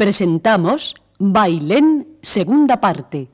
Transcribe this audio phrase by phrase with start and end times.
[0.00, 3.28] Presentamos Bailén, segunda parte.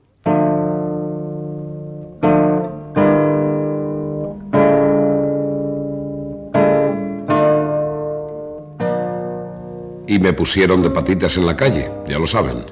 [10.09, 12.65] Y me pusieron de patitas en la calle, ya lo saben.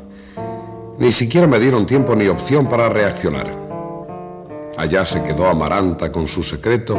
[0.99, 3.49] Ni siquiera me dieron tiempo ni opción para reaccionar.
[4.77, 6.99] Allá se quedó Amaranta con su secreto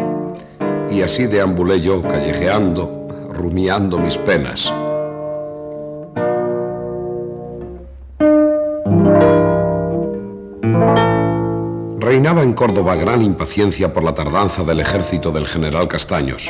[0.90, 4.74] y así deambulé yo callejeando, rumiando mis penas.
[12.16, 16.50] Reinaba en Córdoba gran impaciencia por la tardanza del ejército del general Castaños.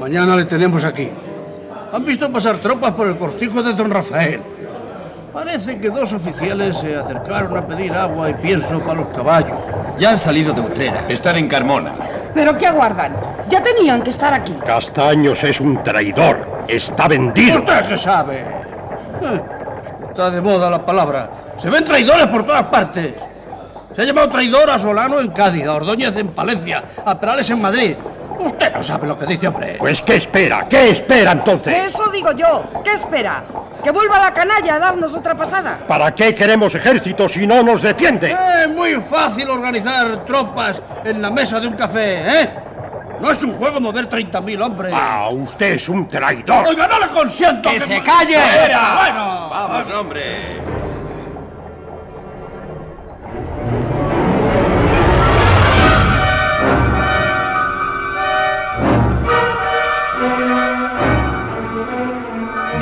[0.00, 1.10] Mañana le tenemos aquí.
[1.92, 4.40] Han visto pasar tropas por el cortijo de Don Rafael.
[5.30, 9.58] Parece que dos oficiales se acercaron a pedir agua y pienso para los caballos.
[9.98, 11.04] Ya han salido de Utrera.
[11.06, 11.92] Están en Carmona.
[12.32, 13.14] ¿Pero qué aguardan?
[13.50, 14.54] Ya tenían que estar aquí.
[14.64, 16.64] Castaños es un traidor.
[16.66, 17.58] Está vendido.
[17.58, 18.38] ¿Usted qué sabe?
[19.20, 19.42] Eh,
[20.08, 21.28] Está de moda la palabra.
[21.58, 23.14] Se ven traidores por todas partes.
[23.94, 27.60] Se ha llamado traidor a Solano en Cádiz, a Ordóñez en Palencia, a Perales en
[27.60, 27.96] Madrid.
[28.38, 29.76] Usted no sabe lo que dice, hombre.
[29.78, 30.66] Pues ¿qué espera?
[30.68, 31.86] ¿Qué espera entonces?
[31.86, 32.64] Eso digo yo.
[32.84, 33.42] ¿Qué espera?
[33.82, 35.78] ¿Que vuelva la canalla a darnos otra pasada?
[35.88, 38.36] ¿Para qué queremos ejército si no nos defiende?
[38.62, 42.50] Es muy fácil organizar tropas en la mesa de un café, ¿eh?
[43.20, 44.92] No es un juego mover 30.000 hombres.
[44.94, 46.66] Ah, usted es un traidor.
[46.66, 47.70] Oiga, no le consiento.
[47.70, 48.36] ¡Que se calle!
[48.98, 49.48] Bueno.
[49.48, 50.65] Vamos, hombre.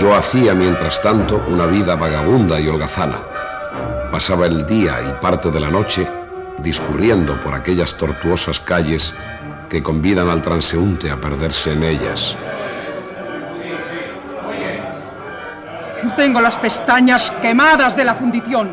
[0.05, 3.23] Yo hacía, mientras tanto, una vida vagabunda y holgazana.
[4.11, 6.07] Pasaba el día y parte de la noche
[6.59, 9.15] discurriendo por aquellas tortuosas calles
[9.67, 12.37] que convidan al transeúnte a perderse en ellas.
[16.15, 18.73] Tengo las pestañas quemadas de la fundición.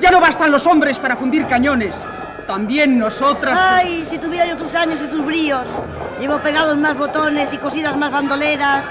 [0.00, 2.06] Ya no bastan los hombres para fundir cañones.
[2.46, 3.58] También nosotras...
[3.60, 5.68] Ay, si tuviera yo tus años y tus bríos.
[6.18, 8.86] Llevo pegados más botones y cosidas más bandoleras.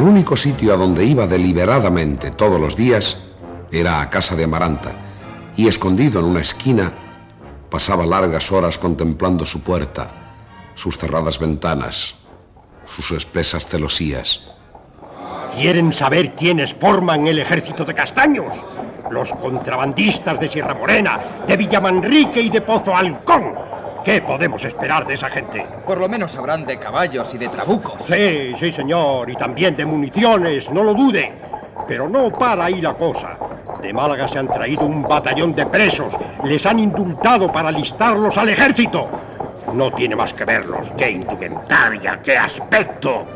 [0.00, 3.18] Al único sitio a donde iba deliberadamente todos los días
[3.70, 4.92] era a casa de Amaranta,
[5.56, 6.90] y escondido en una esquina
[7.68, 10.08] pasaba largas horas contemplando su puerta,
[10.74, 12.14] sus cerradas ventanas,
[12.86, 14.40] sus espesas celosías.
[15.54, 18.64] ¿Quieren saber quiénes forman el ejército de castaños?
[19.10, 23.69] Los contrabandistas de Sierra Morena, de Villamanrique y de Pozo Halcón.
[24.04, 25.66] ¿Qué podemos esperar de esa gente?
[25.84, 28.02] Por lo menos sabrán de caballos y de trabucos.
[28.02, 31.32] Sí, sí, señor, y también de municiones, no lo dude.
[31.86, 33.36] Pero no para ahí la cosa.
[33.82, 36.16] De Málaga se han traído un batallón de presos.
[36.44, 39.08] Les han indultado para alistarlos al ejército.
[39.74, 40.92] No tiene más que verlos.
[40.96, 42.20] ¡Qué indumentaria!
[42.22, 43.26] ¡Qué aspecto!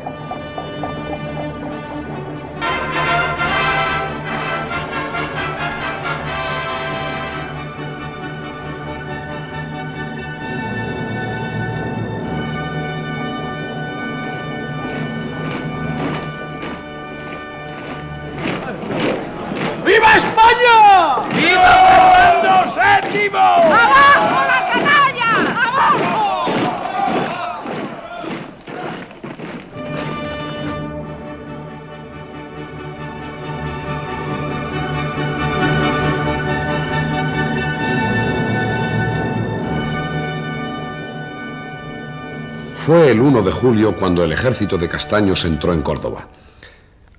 [42.85, 46.27] Fue el 1 de julio cuando el ejército de Castaños entró en Córdoba.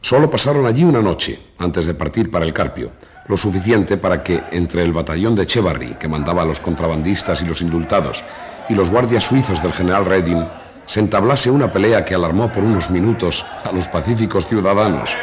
[0.01, 2.93] Solo pasaron allí una noche antes de partir para el Carpio,
[3.27, 7.47] lo suficiente para que entre el batallón de Chevarri, que mandaba a los contrabandistas y
[7.47, 8.23] los indultados,
[8.69, 10.47] y los guardias suizos del general Reding,
[10.85, 15.17] se entablase una pelea que alarmó por unos minutos a los pacíficos ciudadanos.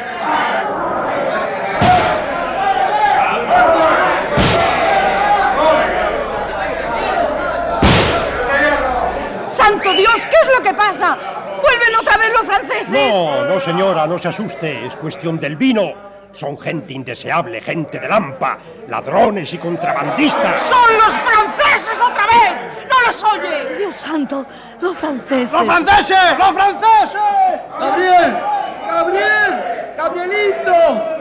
[9.47, 10.25] ¡Santo Dios!
[10.29, 11.17] ¿Qué es lo que pasa?
[11.61, 12.89] ¡Vuelven otra vez los franceses!
[13.11, 14.85] No, no, señora, no se asuste.
[14.85, 16.13] Es cuestión del vino.
[16.31, 18.57] Son gente indeseable, gente de lampa,
[18.87, 20.61] ladrones y contrabandistas.
[20.63, 22.87] ¡Son los franceses otra vez!
[22.89, 23.75] ¡No los oye!
[23.77, 24.43] Dios santo,
[24.81, 25.53] los franceses.
[25.53, 26.37] ¡Los franceses!
[26.39, 27.21] ¡Los franceses!
[27.79, 28.37] ¡Gabriel!
[28.87, 29.93] ¡Gabriel!
[29.95, 31.12] ¡Gabrielito!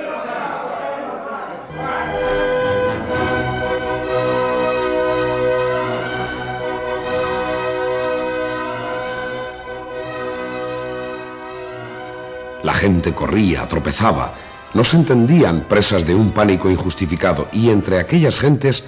[12.62, 14.32] La gente corría, tropezaba,
[14.74, 18.84] no se entendían presas de un pánico injustificado y entre aquellas gentes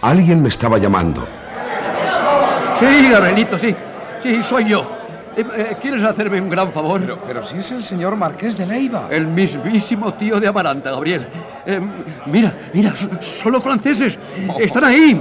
[0.00, 1.26] alguien me estaba llamando.
[2.78, 3.74] Sí, Gabrielito, sí.
[4.22, 4.92] Sí, soy yo.
[5.36, 7.00] Eh, eh, ¿Quieres hacerme un gran favor?
[7.00, 9.08] Pero, pero si es el señor Marqués de Leiva.
[9.10, 11.26] El mismísimo tío de Amaranta, Gabriel.
[11.66, 11.80] Eh,
[12.26, 14.18] mira, mira, so- son los franceses.
[14.58, 15.20] Están ahí.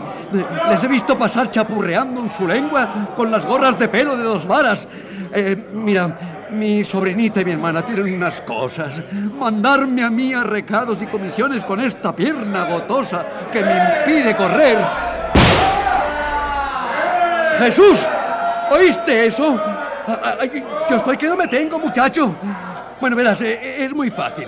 [0.69, 4.47] Les he visto pasar chapurreando en su lengua con las gorras de pelo de dos
[4.47, 4.87] varas.
[5.33, 9.01] Eh, mira, mi sobrinita y mi hermana tienen unas cosas.
[9.37, 14.77] Mandarme a mí a recados y comisiones con esta pierna gotosa que me impide correr.
[17.59, 18.07] ¡Jesús!
[18.71, 19.61] ¿Oíste eso?
[20.89, 22.35] Yo estoy que no me tengo, muchacho.
[22.99, 24.47] Bueno, verás, eh, es muy fácil.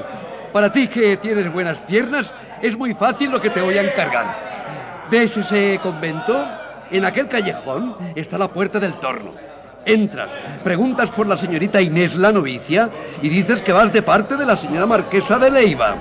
[0.51, 5.05] Para ti que tienes buenas piernas, es muy fácil lo que te voy a encargar.
[5.09, 6.47] ¿Ves ese convento?
[6.89, 9.46] En aquel callejón está la puerta del torno.
[9.87, 10.31] Entras,
[10.65, 12.89] preguntas por la señorita Inés la novicia
[13.21, 15.95] y dices que vas de parte de la señora marquesa de Leiva.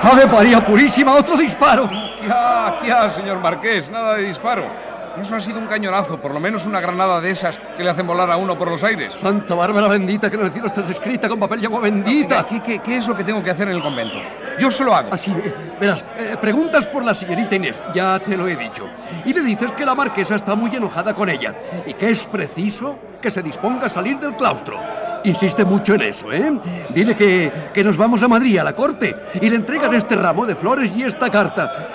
[0.00, 1.16] ¡Ave María Purísima!
[1.16, 1.88] ¡Otro disparo!
[1.88, 3.90] ¿Qué ha, qué ha, señor Marqués?
[3.90, 4.91] Nada de disparo.
[5.20, 8.06] Eso ha sido un cañonazo, por lo menos una granada de esas que le hacen
[8.06, 9.12] volar a uno por los aires.
[9.14, 12.44] Santa Bárbara bendita, que en el cielo está escrita con papel y agua bendita.
[12.46, 14.18] ¿Qué, qué, qué es lo que tengo que hacer en el convento?
[14.58, 15.12] Yo se lo hago.
[15.12, 18.88] Así, eh, verás, eh, preguntas por la señorita Inés, ya te lo he dicho.
[19.24, 21.54] Y le dices que la marquesa está muy enojada con ella
[21.86, 24.78] y que es preciso que se disponga a salir del claustro.
[25.24, 26.52] Insiste mucho en eso, ¿eh?
[26.88, 30.44] Dile que, que nos vamos a Madrid, a la corte, y le entregas este ramo
[30.46, 31.88] de flores y esta carta.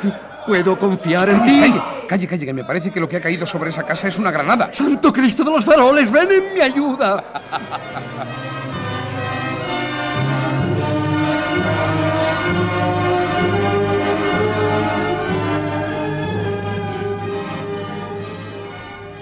[0.48, 1.60] ¿Puedo confiar en ti?
[1.60, 4.18] Calle, calle, calle, que me parece que lo que ha caído sobre esa casa es
[4.18, 4.70] una granada.
[4.72, 7.22] ¡Santo Cristo de los faroles, ven en mi ayuda!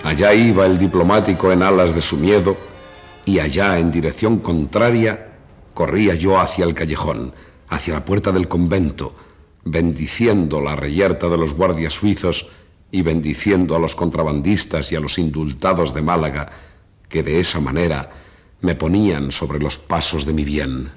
[0.03, 2.55] Allá iba el diplomático en alas de su miedo
[3.25, 5.31] y allá, en dirección contraria,
[5.73, 7.33] corría yo hacia el callejón,
[7.69, 9.15] hacia la puerta del convento,
[9.65, 12.49] bendiciendo la reyerta de los guardias suizos
[12.91, 16.49] y bendiciendo a los contrabandistas y a los indultados de Málaga,
[17.09, 18.09] que de esa manera
[18.61, 20.91] me ponían sobre los pasos de mi bien.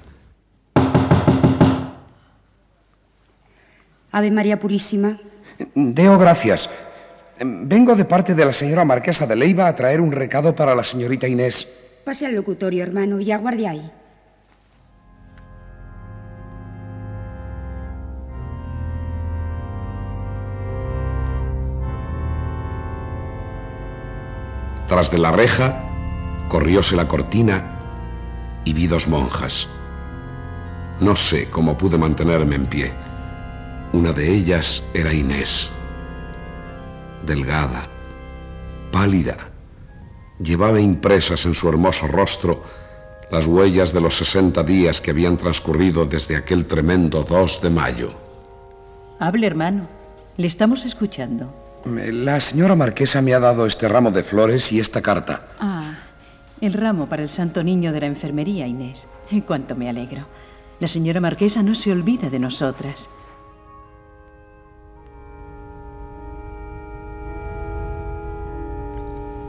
[4.11, 5.19] Ave María Purísima.
[5.75, 6.69] Deo gracias.
[7.41, 10.83] Vengo de parte de la señora marquesa de Leiva a traer un recado para la
[10.83, 11.67] señorita Inés.
[12.05, 13.91] Pase al locutorio, hermano, y aguarde ahí.
[24.89, 25.83] Tras de la reja,
[26.49, 27.79] corrióse la cortina
[28.65, 29.67] y vi dos monjas.
[30.99, 32.91] No sé cómo pude mantenerme en pie.
[33.93, 35.69] Una de ellas era Inés.
[37.23, 37.83] Delgada,
[38.91, 39.37] pálida,
[40.39, 42.63] llevaba impresas en su hermoso rostro
[43.31, 48.09] las huellas de los 60 días que habían transcurrido desde aquel tremendo 2 de mayo.
[49.19, 49.87] Hable, hermano.
[50.37, 51.68] Le estamos escuchando.
[51.85, 55.45] La señora marquesa me ha dado este ramo de flores y esta carta.
[55.59, 55.97] Ah,
[56.61, 59.07] el ramo para el santo niño de la enfermería, Inés.
[59.45, 60.25] Cuánto me alegro.
[60.79, 63.09] La señora marquesa no se olvida de nosotras.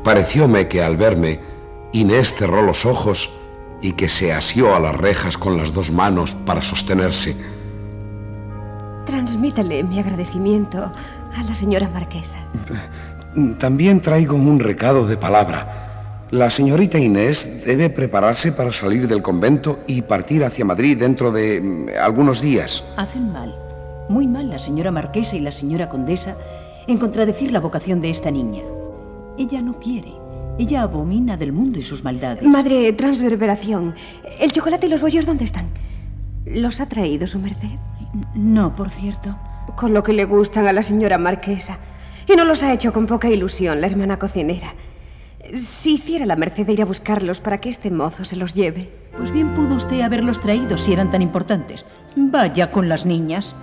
[0.05, 1.41] Parecióme que al verme,
[1.93, 3.31] Inés cerró los ojos
[3.83, 7.37] y que se asió a las rejas con las dos manos para sostenerse.
[9.05, 10.93] Transmítale mi agradecimiento
[11.37, 12.39] a la señora marquesa.
[13.59, 16.27] También traigo un recado de palabra.
[16.31, 21.61] La señorita Inés debe prepararse para salir del convento y partir hacia Madrid dentro de
[21.61, 22.85] mm, algunos días.
[22.97, 23.55] Hacen mal,
[24.09, 26.37] muy mal la señora marquesa y la señora condesa
[26.87, 28.63] en contradecir la vocación de esta niña.
[29.39, 30.13] Ella no quiere,
[30.59, 32.45] Ella abomina del mundo y sus maldades.
[32.45, 33.95] Madre, transverberación.
[34.39, 35.67] ¿El chocolate y los bollos dónde están?
[36.45, 37.79] ¿Los ha traído su merced?
[38.35, 39.37] No, por cierto.
[39.77, 41.79] Con lo que le gustan a la señora marquesa.
[42.27, 44.75] Y no los ha hecho con poca ilusión la hermana cocinera.
[45.55, 48.91] Si hiciera la merced de ir a buscarlos para que este mozo se los lleve.
[49.17, 51.87] Pues bien pudo usted haberlos traído si eran tan importantes.
[52.15, 53.57] Vaya con las niñas.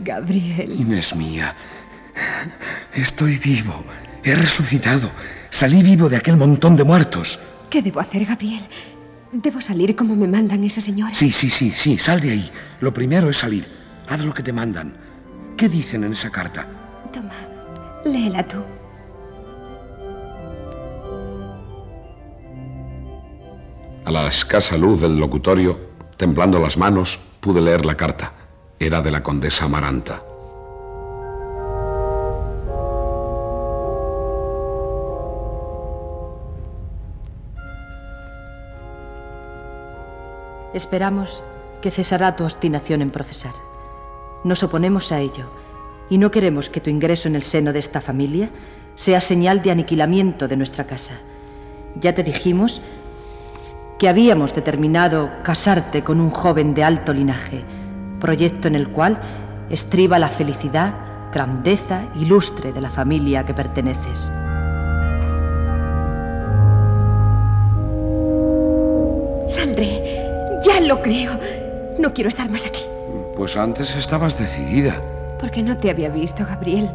[0.00, 0.80] Gabriel.
[0.80, 1.54] Inés mía,
[2.94, 3.84] estoy vivo.
[4.24, 5.10] He resucitado.
[5.50, 7.38] Salí vivo de aquel montón de muertos.
[7.70, 8.62] ¿Qué debo hacer, Gabriel?
[9.32, 11.18] ¿Debo salir como me mandan esas señoras?
[11.18, 12.50] Sí, sí, sí, sí, sal de ahí.
[12.80, 13.68] Lo primero es salir.
[14.08, 14.96] Haz lo que te mandan.
[15.56, 16.66] ¿Qué dicen en esa carta?
[17.12, 17.34] Toma,
[18.06, 18.58] léela tú.
[24.06, 25.78] A la escasa luz del locutorio,
[26.16, 28.32] temblando las manos, pude leer la carta.
[28.78, 30.22] Era de la condesa Amaranta.
[40.78, 41.42] Esperamos
[41.82, 43.50] que cesará tu obstinación en profesar.
[44.44, 45.50] Nos oponemos a ello
[46.08, 48.48] y no queremos que tu ingreso en el seno de esta familia
[48.94, 51.14] sea señal de aniquilamiento de nuestra casa.
[52.00, 52.80] Ya te dijimos
[53.98, 57.64] que habíamos determinado casarte con un joven de alto linaje,
[58.20, 59.20] proyecto en el cual
[59.70, 60.94] estriba la felicidad,
[61.32, 64.30] grandeza y lustre de la familia a que perteneces.
[69.48, 69.97] Saldré.
[70.64, 71.38] Ya lo creo.
[71.98, 72.80] No quiero estar más aquí.
[73.36, 75.00] Pues antes estabas decidida.
[75.38, 76.90] Porque no te había visto, Gabriel.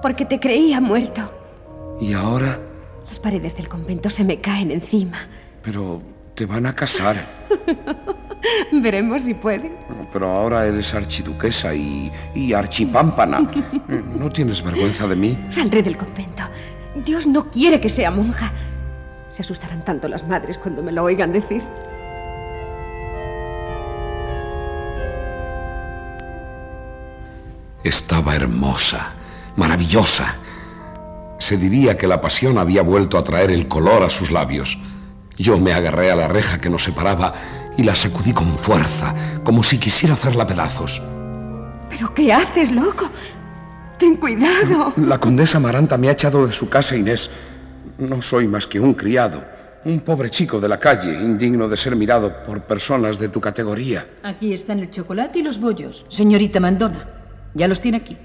[0.00, 1.20] Porque te creía muerto.
[2.00, 2.58] ¿Y ahora?
[3.06, 5.18] Las paredes del convento se me caen encima.
[5.62, 6.00] Pero
[6.34, 7.16] te van a casar.
[8.72, 9.76] Veremos si pueden.
[10.12, 13.46] Pero ahora eres archiduquesa y, y archipámpana.
[13.88, 15.38] ¿No tienes vergüenza de mí?
[15.48, 16.42] Saldré del convento.
[17.04, 18.50] Dios no quiere que sea monja.
[19.28, 21.62] Se asustarán tanto las madres cuando me lo oigan decir.
[27.84, 29.14] Estaba hermosa,
[29.56, 30.36] maravillosa.
[31.38, 34.78] Se diría que la pasión había vuelto a traer el color a sus labios.
[35.36, 37.34] Yo me agarré a la reja que nos separaba
[37.76, 41.02] y la sacudí con fuerza, como si quisiera hacerla pedazos.
[41.90, 43.10] ¿Pero qué haces, loco?
[43.98, 44.92] Ten cuidado.
[44.96, 47.30] La condesa Maranta me ha echado de su casa, Inés.
[47.98, 49.44] No soy más que un criado,
[49.84, 54.06] un pobre chico de la calle, indigno de ser mirado por personas de tu categoría.
[54.22, 57.21] Aquí están el chocolate y los bollos, señorita Mandona.
[57.54, 58.16] Ya los tiene aquí.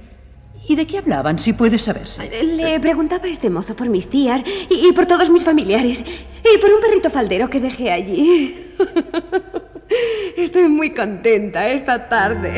[0.69, 2.29] ¿Y de qué hablaban, si puede saberse?
[2.43, 6.03] Le preguntaba a este mozo por mis tías y, y por todos mis familiares.
[6.03, 8.74] Y por un perrito faldero que dejé allí.
[10.38, 12.53] Estoy muy contenta esta tarde.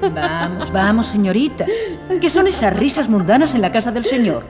[0.14, 1.66] Vamos, vamos, señorita.
[2.20, 4.44] ¿Qué son esas risas mundanas en la casa del señor?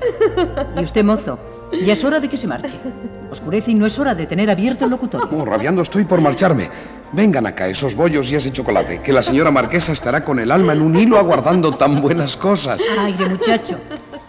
[0.77, 1.39] Y usted, mozo,
[1.85, 2.77] ya es hora de que se marche.
[3.31, 5.29] Oscurece y no es hora de tener abierto el locutorio.
[5.33, 6.69] Oh, rabiando estoy por marcharme.
[7.13, 10.75] Vengan acá esos bollos y ese chocolate, que la señora marquesa estará con el alma
[10.75, 12.81] en un hilo aguardando tan buenas cosas.
[12.99, 13.79] Aire, muchacho.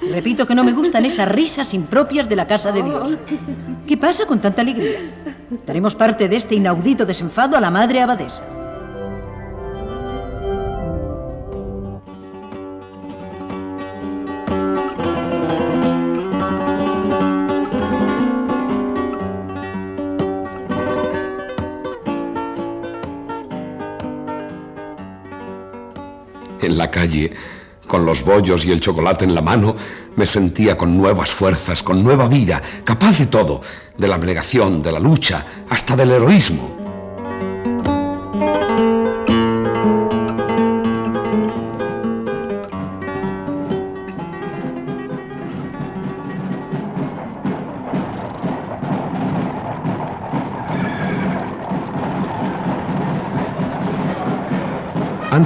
[0.02, 3.18] Repito que no me gustan esas risas impropias de la casa de Dios.
[3.86, 5.00] ¿Qué pasa con tanta alegría?
[5.68, 8.59] Daremos parte de este inaudito desenfado a la madre abadesa.
[26.80, 27.32] La calle,
[27.86, 29.76] con los bollos y el chocolate en la mano,
[30.16, 33.62] me sentía con nuevas fuerzas, con nueva vida, capaz de todo,
[33.98, 36.89] de la abnegación, de la lucha, hasta del heroísmo.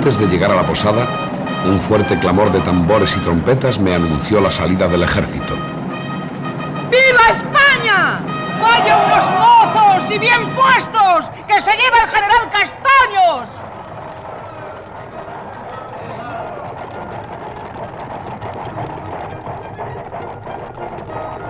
[0.03, 1.07] Antes de llegar a la posada,
[1.65, 5.53] un fuerte clamor de tambores y trompetas me anunció la salida del ejército.
[6.91, 8.19] ¡Viva España!
[8.61, 11.29] ¡Vaya unos mozos y bien puestos!
[11.47, 13.47] ¡Que se lleva el general Castaños!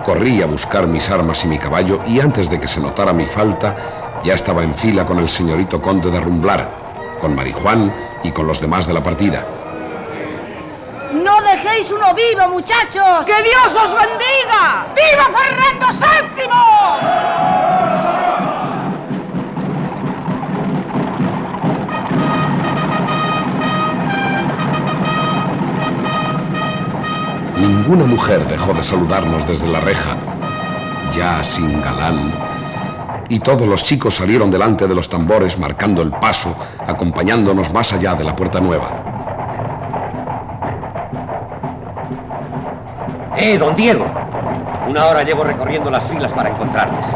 [0.04, 3.26] Corrí a buscar mis armas y mi caballo y antes de que se notara mi
[3.26, 3.74] falta,
[4.22, 6.83] ya estaba en fila con el señorito conde de Rumblar,
[7.20, 9.44] con Marijuán y con los demás de la partida.
[11.12, 13.24] ¡No dejéis uno vivo, muchachos!
[13.24, 14.86] ¡Que Dios os bendiga!
[14.94, 17.54] ¡Viva Fernando VII!
[27.86, 30.16] ninguna mujer dejó de saludarnos desde la reja,
[31.14, 32.32] ya sin galán,
[33.28, 36.54] y todos los chicos salieron delante de los tambores marcando el paso,
[36.86, 38.88] acompañándonos más allá de la puerta nueva.
[43.36, 44.06] ¡Eh, don Diego!
[44.88, 47.06] Una hora llevo recorriendo las filas para encontrarles.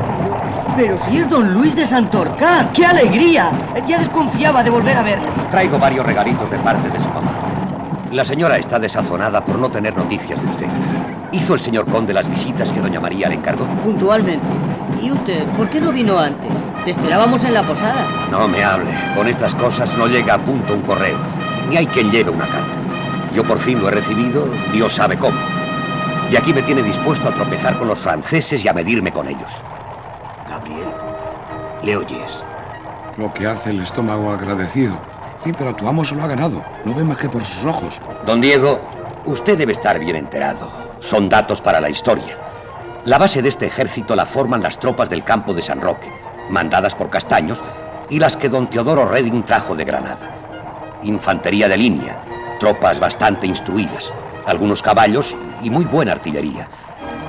[0.77, 3.51] Pero si es don Luis de Santorcá, ¡qué alegría!
[3.87, 5.29] Ya desconfiaba de volver a verle.
[5.51, 7.33] Traigo varios regalitos de parte de su mamá.
[8.13, 10.67] La señora está desazonada por no tener noticias de usted.
[11.33, 13.67] ¿Hizo el señor conde las visitas que doña María le encargó?
[13.83, 14.47] Puntualmente.
[15.03, 16.51] ¿Y usted por qué no vino antes?
[16.85, 18.05] Le esperábamos en la posada.
[18.31, 18.91] No me hable.
[19.15, 21.19] Con estas cosas no llega a punto un correo.
[21.69, 22.79] Ni hay quien lleve una carta.
[23.35, 25.39] Yo por fin lo he recibido, Dios sabe cómo.
[26.31, 29.63] Y aquí me tiene dispuesto a tropezar con los franceses y a medirme con ellos.
[30.49, 30.93] Gabriel,
[31.83, 32.45] ¿le oyes?
[33.17, 35.01] Lo que hace el estómago agradecido.
[35.45, 36.65] Sí, pero tu amo se lo ha ganado.
[36.85, 38.01] No ve más que por sus ojos.
[38.27, 38.81] Don Diego,
[39.25, 40.69] usted debe estar bien enterado.
[41.01, 42.48] Son datos para la historia.
[43.09, 46.13] La base de este ejército la forman las tropas del campo de San Roque,
[46.51, 47.65] mandadas por Castaños,
[48.11, 50.99] y las que don Teodoro Reding trajo de Granada.
[51.05, 52.21] Infantería de línea,
[52.61, 54.13] tropas bastante instruidas,
[54.45, 56.69] algunos caballos y muy buena artillería.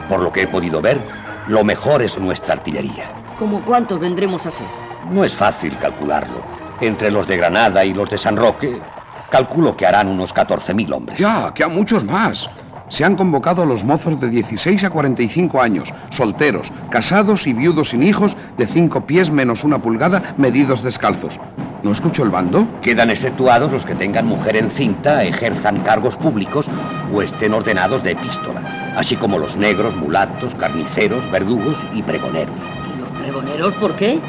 [0.10, 1.02] Por lo que he podido ver,
[1.48, 3.14] lo mejor es nuestra artillería.
[3.38, 4.68] ¿Cómo cuántos vendremos a ser?
[5.10, 6.44] No es fácil calcularlo.
[6.82, 8.82] Entre los de Granada y los de San Roque,
[9.30, 11.20] calculo que harán unos 14.000 hombres.
[11.20, 12.50] Ya, que a muchos más.
[12.90, 17.90] Se han convocado a los mozos de 16 a 45 años, solteros, casados y viudos
[17.90, 21.40] sin hijos, de 5 pies menos una pulgada, medidos descalzos.
[21.84, 22.68] ¿No escucho el bando?
[22.82, 26.68] Quedan exceptuados los que tengan mujer encinta, ejerzan cargos públicos
[27.14, 32.60] o estén ordenados de epístola, así como los negros, mulatos, carniceros, verdugos y pregoneros.
[32.94, 34.20] ¿Y los pregoneros por qué?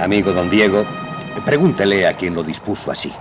[0.00, 0.84] Amigo don Diego,
[1.44, 3.12] pregúntele a quien lo dispuso así.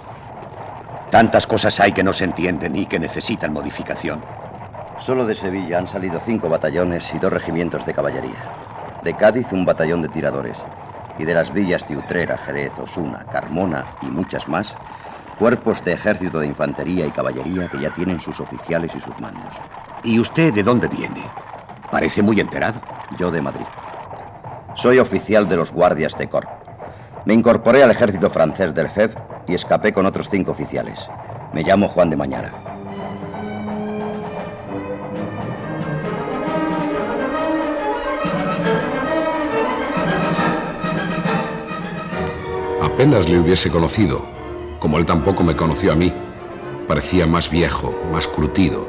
[1.10, 4.43] Tantas cosas hay que no se entienden y que necesitan modificación.
[4.98, 9.00] Solo de Sevilla han salido cinco batallones y dos regimientos de caballería.
[9.04, 10.58] De Cádiz un batallón de tiradores.
[11.18, 14.78] Y de las villas de Utrera, Jerez, Osuna, Carmona y muchas más,
[15.38, 19.54] cuerpos de ejército de infantería y caballería que ya tienen sus oficiales y sus mandos.
[20.04, 21.24] ¿Y usted de dónde viene?
[21.92, 22.82] Parece muy enterado.
[23.18, 23.66] Yo de Madrid.
[24.76, 26.50] Soy oficial de los guardias de Corp.
[27.26, 29.16] Me incorporé al ejército francés del FEB
[29.48, 31.10] y escapé con otros cinco oficiales.
[31.54, 32.73] Me llamo Juan de Mañara.
[42.94, 44.24] Apenas le hubiese conocido,
[44.80, 46.14] como él tampoco me conoció a mí.
[46.88, 48.88] Parecía más viejo, más curtido,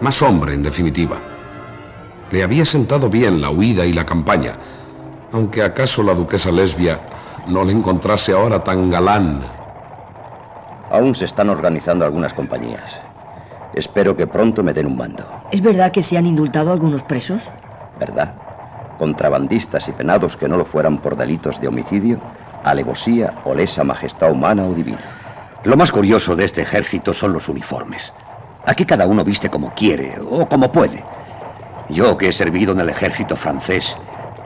[0.00, 1.18] más hombre en definitiva.
[2.32, 4.54] Le había sentado bien la huida y la campaña,
[5.32, 7.00] aunque acaso la duquesa lesbia
[7.46, 9.44] no le encontrase ahora tan galán.
[10.90, 13.00] Aún se están organizando algunas compañías.
[13.72, 15.24] Espero que pronto me den un mando.
[15.52, 17.52] ¿Es verdad que se han indultado algunos presos?
[18.00, 18.34] ¿Verdad?
[18.98, 22.20] Contrabandistas y penados que no lo fueran por delitos de homicidio,
[22.64, 24.98] alevosía o lesa majestad humana o divina.
[25.64, 28.12] Lo más curioso de este ejército son los uniformes.
[28.66, 31.04] Aquí cada uno viste como quiere o como puede.
[31.88, 33.96] Yo que he servido en el ejército francés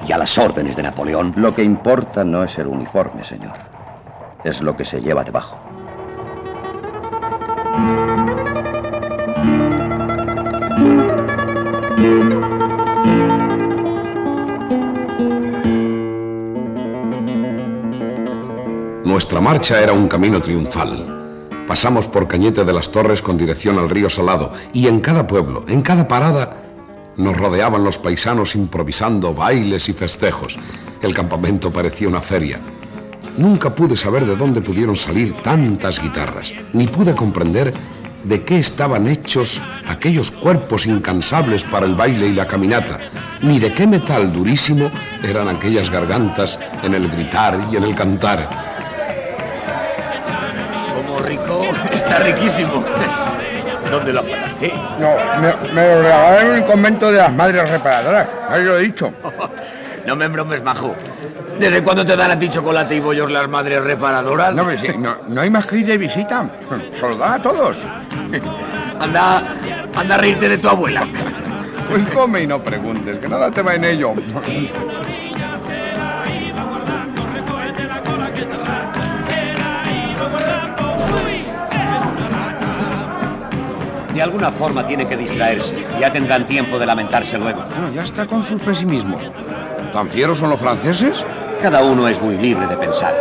[0.07, 1.33] y a las órdenes de Napoleón...
[1.37, 3.57] Lo que importa no es el uniforme, señor.
[4.45, 5.72] Es lo que se lleva debajo.
[19.23, 21.45] Nuestra marcha era un camino triunfal.
[21.65, 25.65] Pasamos por Cañete de las Torres con dirección al río Salado y en cada pueblo,
[25.69, 26.57] en cada parada,
[27.17, 30.59] nos rodeaban los paisanos improvisando bailes y festejos.
[31.01, 32.59] El campamento parecía una feria.
[33.39, 37.73] Nunca pude saber de dónde pudieron salir tantas guitarras, ni pude comprender
[38.25, 42.99] de qué estaban hechos aquellos cuerpos incansables para el baile y la caminata,
[43.41, 44.91] ni de qué metal durísimo
[45.23, 48.72] eran aquellas gargantas en el gritar y en el cantar.
[51.23, 52.85] Rico, está riquísimo.
[53.91, 54.73] ¿Dónde lo afanaste?
[54.99, 58.29] No, me, me lo regalaron en el convento de las madres reparadoras.
[58.49, 59.13] Ahí lo he dicho.
[60.05, 60.97] No me embromes, majo.
[61.61, 64.53] ¿Desde cuándo te dan a ti chocolate y bollos las madres reparadoras?
[64.53, 66.51] No, sí, no, no hay más que ir de visita.
[66.93, 67.87] Se lo dan a todos.
[68.99, 69.45] anda,
[69.95, 71.07] anda a reírte de tu abuela.
[71.89, 74.13] Pues come y no preguntes, que nada te va en ello.
[84.23, 85.85] De alguna forma tiene que distraerse.
[85.99, 87.65] Ya tendrán tiempo de lamentarse luego.
[87.75, 89.29] Bueno, ya está con sus pesimismos.
[89.93, 91.27] ¿Tan fieros son los franceses?
[91.61, 93.13] Cada uno es muy libre de pensar.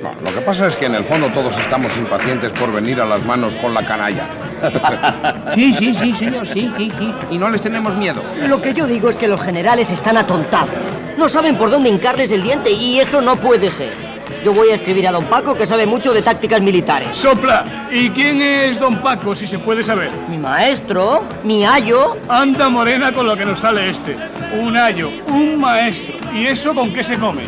[0.00, 3.04] No, lo que pasa es que en el fondo todos estamos impacientes por venir a
[3.04, 4.22] las manos con la canalla.
[5.52, 7.14] Sí, sí, sí, señor, sí, sí, sí.
[7.30, 8.22] Y no les tenemos miedo.
[8.46, 10.70] Lo que yo digo es que los generales están atontados.
[11.18, 14.03] No saben por dónde hincarles el diente y eso no puede ser.
[14.44, 17.16] Yo voy a escribir a don Paco que sabe mucho de tácticas militares.
[17.16, 17.88] Sopla.
[17.90, 20.10] ¿Y quién es don Paco, si se puede saber?
[20.28, 22.18] Mi maestro, mi ayo.
[22.28, 24.18] Anda morena con lo que nos sale este.
[24.60, 26.16] Un ayo, un maestro.
[26.34, 27.44] ¿Y eso con qué se come?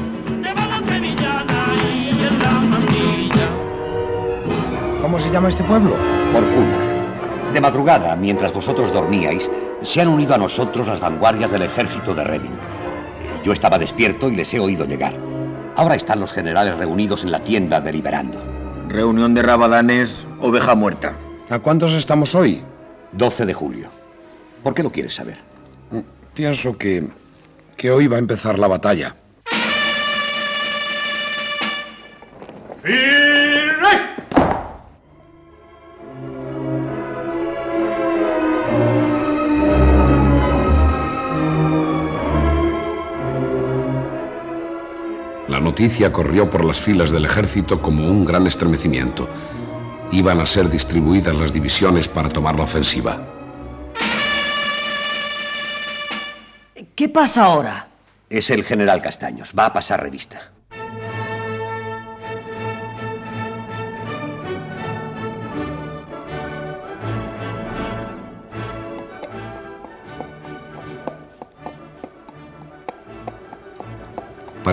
[5.02, 5.98] ¿Cómo se llama este pueblo?
[6.32, 6.78] Porcuna.
[7.52, 9.50] De madrugada, mientras vosotros dormíais,
[9.82, 12.56] se han unido a nosotros las vanguardias del ejército de Reading.
[13.44, 15.25] Yo estaba despierto y les he oído llegar.
[15.76, 18.42] Ahora están los generales reunidos en la tienda deliberando.
[18.88, 21.14] Reunión de rabadanes, oveja muerta.
[21.50, 22.62] ¿A cuántos estamos hoy?
[23.12, 23.90] 12 de julio.
[24.62, 25.36] ¿Por qué lo quieres saber?
[26.32, 27.06] Pienso que.
[27.76, 29.16] que hoy va a empezar la batalla.
[32.82, 33.25] La
[45.76, 49.28] noticia corrió por las filas del ejército como un gran estremecimiento.
[50.10, 53.20] Iban a ser distribuidas las divisiones para tomar la ofensiva.
[56.94, 57.88] ¿Qué pasa ahora?
[58.30, 59.52] Es el general Castaños.
[59.52, 60.50] Va a pasar revista.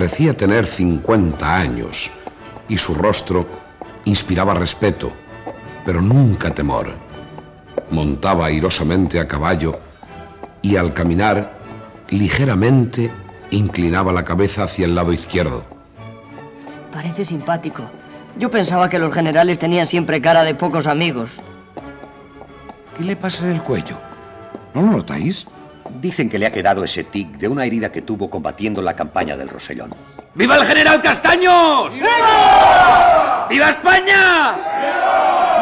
[0.04, 2.12] Parecía tener 50 años
[2.68, 3.48] y su rostro
[4.04, 5.14] inspiraba respeto,
[5.86, 6.94] pero nunca temor.
[7.90, 9.80] Montaba airosamente a caballo
[10.62, 11.58] y al caminar
[12.10, 13.14] ligeramente
[13.52, 15.64] inclinaba la cabeza hacia el lado izquierdo.
[16.92, 17.84] Parece simpático.
[18.38, 21.38] Yo pensaba que los generales tenían siempre cara de pocos amigos.
[22.98, 23.98] ¿Qué le pasa en el cuello?
[24.74, 25.48] ¿No lo notáis?
[26.02, 29.38] Dicen que le ha quedado ese tic de una herida que tuvo combatiendo la campaña
[29.38, 29.92] del Rosellón.
[30.36, 31.94] ¡Viva el general Castaños!
[31.94, 33.48] ¡Viva!
[33.50, 34.56] ¡Viva España!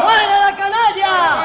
[0.01, 1.41] ¡Muera la canalla!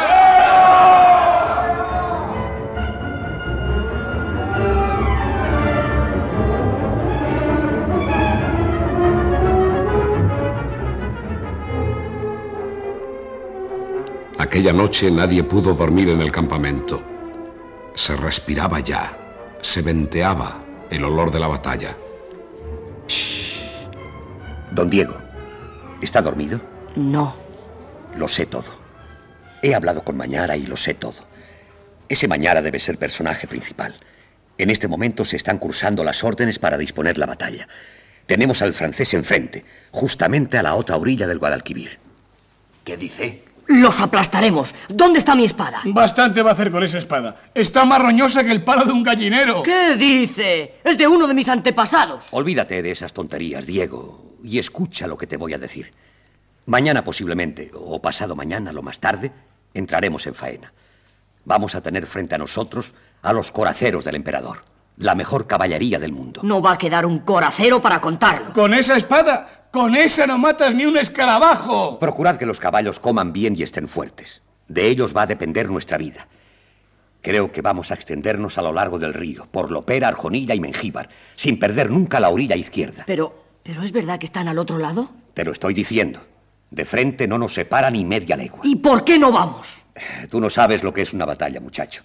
[14.38, 17.15] Aquella noche nadie pudo dormir en el campamento.
[17.96, 19.18] Se respiraba ya,
[19.62, 21.96] se venteaba el olor de la batalla.
[24.70, 25.16] Don Diego,
[26.02, 26.61] ¿está dormido?
[26.94, 27.35] No.
[28.16, 28.70] Lo sé todo.
[29.62, 31.24] He hablado con Mañara y lo sé todo.
[32.11, 33.94] Ese Mañara debe ser personaje principal.
[34.59, 37.66] En este momento se están cursando las órdenes para disponer la batalla.
[38.26, 41.98] Tenemos al francés enfrente, justamente a la otra orilla del Guadalquivir.
[42.85, 43.42] ¿Qué dice?
[43.68, 44.74] Los aplastaremos.
[44.88, 45.81] ¿Dónde está mi espada?
[45.87, 47.37] Bastante va a hacer con esa espada.
[47.55, 49.62] Está más roñosa que el palo de un gallinero.
[49.62, 50.76] ¿Qué dice?
[50.85, 52.29] Es de uno de mis antepasados.
[52.31, 55.92] Olvídate de esas tonterías, Diego, y escucha lo que te voy a decir.
[56.66, 59.33] Mañana posiblemente, o pasado mañana, lo más tarde,
[59.74, 60.72] entraremos en faena.
[61.44, 64.64] Vamos a tener frente a nosotros a los coraceros del emperador,
[64.96, 66.40] la mejor caballería del mundo.
[66.42, 68.52] No va a quedar un coracero para contarlo.
[68.52, 69.68] ¿Con esa espada?
[69.70, 71.98] Con esa no matas ni un escarabajo.
[71.98, 74.42] Procurad que los caballos coman bien y estén fuertes.
[74.68, 76.26] De ellos va a depender nuestra vida.
[77.20, 81.09] Creo que vamos a extendernos a lo largo del río, por Lopera, Arjonilla y Mengíbar,
[81.35, 83.04] sin perder nunca la orilla izquierda.
[83.06, 85.11] Pero, ¿pero es verdad que están al otro lado?
[85.35, 86.20] Te lo estoy diciendo.
[86.70, 88.61] De frente no nos separa ni media legua.
[88.62, 89.85] ¿Y por qué no vamos?
[90.30, 92.04] Tú no sabes lo que es una batalla, muchacho.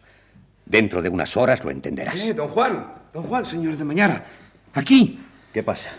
[0.72, 2.16] Dentro de unas horas lo entenderás.
[2.22, 4.24] Eh, don Juan, don Juan, señor de Mañara.
[4.74, 5.20] Aquí.
[5.54, 5.90] ¿Qué pasa?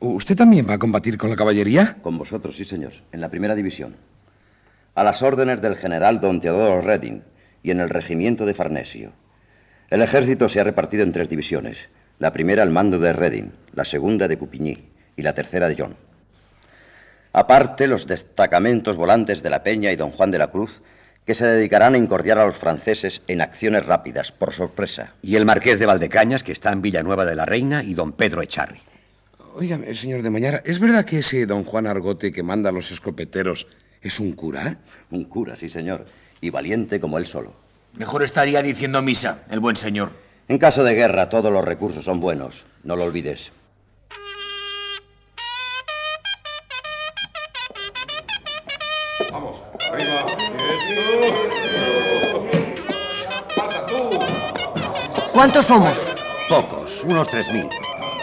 [0.00, 1.96] ¿Usted también va a combatir con la caballería?
[2.02, 3.96] Con vosotros, sí, señor, en la primera división.
[4.94, 7.24] A las órdenes del general don Teodoro Redding
[7.62, 9.12] y en el regimiento de Farnesio.
[9.88, 11.88] El ejército se ha repartido en tres divisiones.
[12.18, 15.96] La primera al mando de Redding, la segunda de Coupigny y la tercera de John.
[17.32, 20.82] Aparte, los destacamentos volantes de la Peña y don Juan de la Cruz,
[21.28, 25.12] que se dedicarán a incordiar a los franceses en acciones rápidas, por sorpresa.
[25.20, 28.40] Y el marqués de Valdecañas, que está en Villanueva de la Reina, y don Pedro
[28.40, 28.80] Echarri.
[29.54, 32.90] Óigame, señor de Mañara, ¿es verdad que ese don Juan Argote que manda a los
[32.92, 33.66] escopeteros
[34.00, 34.78] es un cura?
[35.10, 36.06] Un cura, sí, señor.
[36.40, 37.52] Y valiente como él solo.
[37.92, 40.12] Mejor estaría diciendo misa, el buen señor.
[40.48, 42.64] En caso de guerra, todos los recursos son buenos.
[42.84, 43.52] No lo olvides.
[49.92, 50.24] Arriba.
[55.32, 56.14] ¿Cuántos somos?
[56.48, 57.68] Pocos, unos tres mil.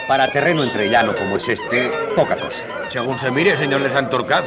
[0.07, 2.65] Para terreno entrellano como es este, poca cosa.
[2.89, 4.43] Según se mire, señor de Santorcaz,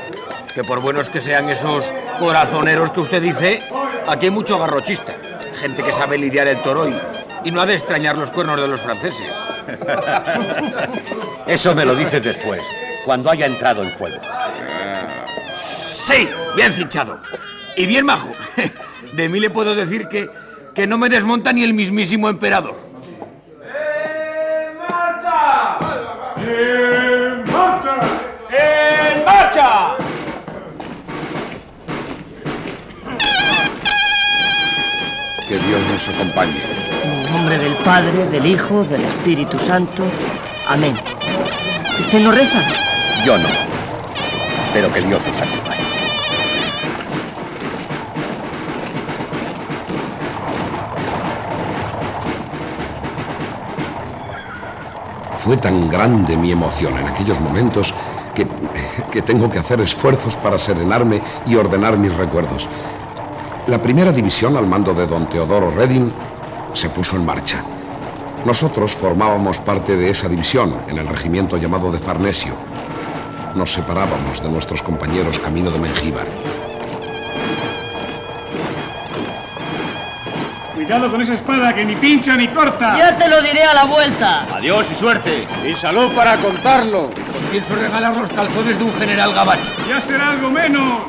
[0.55, 3.63] que por buenos que sean esos corazoneros que usted dice,
[4.09, 5.15] Aquí hay mucho garrochista.
[5.61, 6.99] Gente que sabe lidiar el toro y,
[7.45, 9.35] y no ha de extrañar los cuernos de los franceses.
[11.47, 12.63] Eso me lo dices después,
[13.05, 14.17] cuando haya entrado en fuego.
[16.09, 17.19] Sí, bien cinchado.
[17.77, 18.33] Y bien majo.
[19.13, 20.31] De mí le puedo decir que,
[20.75, 22.75] que no me desmonta ni el mismísimo emperador.
[23.63, 25.79] ¡En marcha!
[28.51, 29.97] ¡En marcha!
[35.47, 36.63] Que Dios nos acompañe.
[37.03, 40.05] En el nombre del Padre, del Hijo, del Espíritu Santo.
[40.69, 40.99] Amén.
[42.01, 42.63] ¿Usted no reza?
[43.27, 43.49] Yo no.
[44.73, 45.88] Pero que Dios nos acompañe.
[55.49, 57.95] Fue tan grande mi emoción en aquellos momentos
[58.35, 58.47] que,
[59.11, 62.69] que tengo que hacer esfuerzos para serenarme y ordenar mis recuerdos.
[63.67, 66.13] La primera división al mando de don Teodoro Reding
[66.75, 67.65] se puso en marcha.
[68.45, 72.53] Nosotros formábamos parte de esa división en el regimiento llamado de Farnesio.
[73.55, 76.27] Nos separábamos de nuestros compañeros camino de Mengíbar.
[80.79, 82.97] Cuidado con esa espada que ni pincha ni corta.
[82.97, 84.47] Ya te lo diré a la vuelta.
[84.55, 85.49] Adiós y suerte.
[85.69, 87.11] Y salud para contarlo.
[87.37, 89.73] Os pienso regalar los calzones de un general gabacho.
[89.89, 91.01] Ya será algo menos.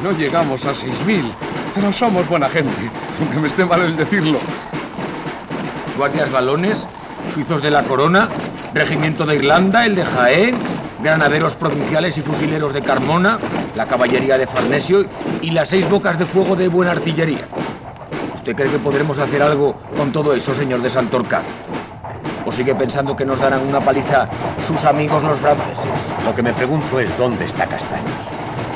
[0.00, 1.34] No llegamos a 6.000,
[1.74, 4.38] pero somos buena gente, aunque me esté mal el decirlo.
[5.96, 6.86] Guardias balones,
[7.34, 8.28] suizos de la corona,
[8.74, 10.56] regimiento de Irlanda, el de Jaén,
[11.02, 13.40] granaderos provinciales y fusileros de Carmona,
[13.74, 15.04] la caballería de Farnesio
[15.42, 17.48] y las seis bocas de fuego de buena artillería.
[18.46, 21.42] ¿Usted cree que podremos hacer algo con todo eso, señor de Santorcaz?
[22.44, 24.28] ¿O sigue pensando que nos darán una paliza
[24.62, 26.14] sus amigos los franceses?
[26.24, 28.22] Lo que me pregunto es dónde está Castaños.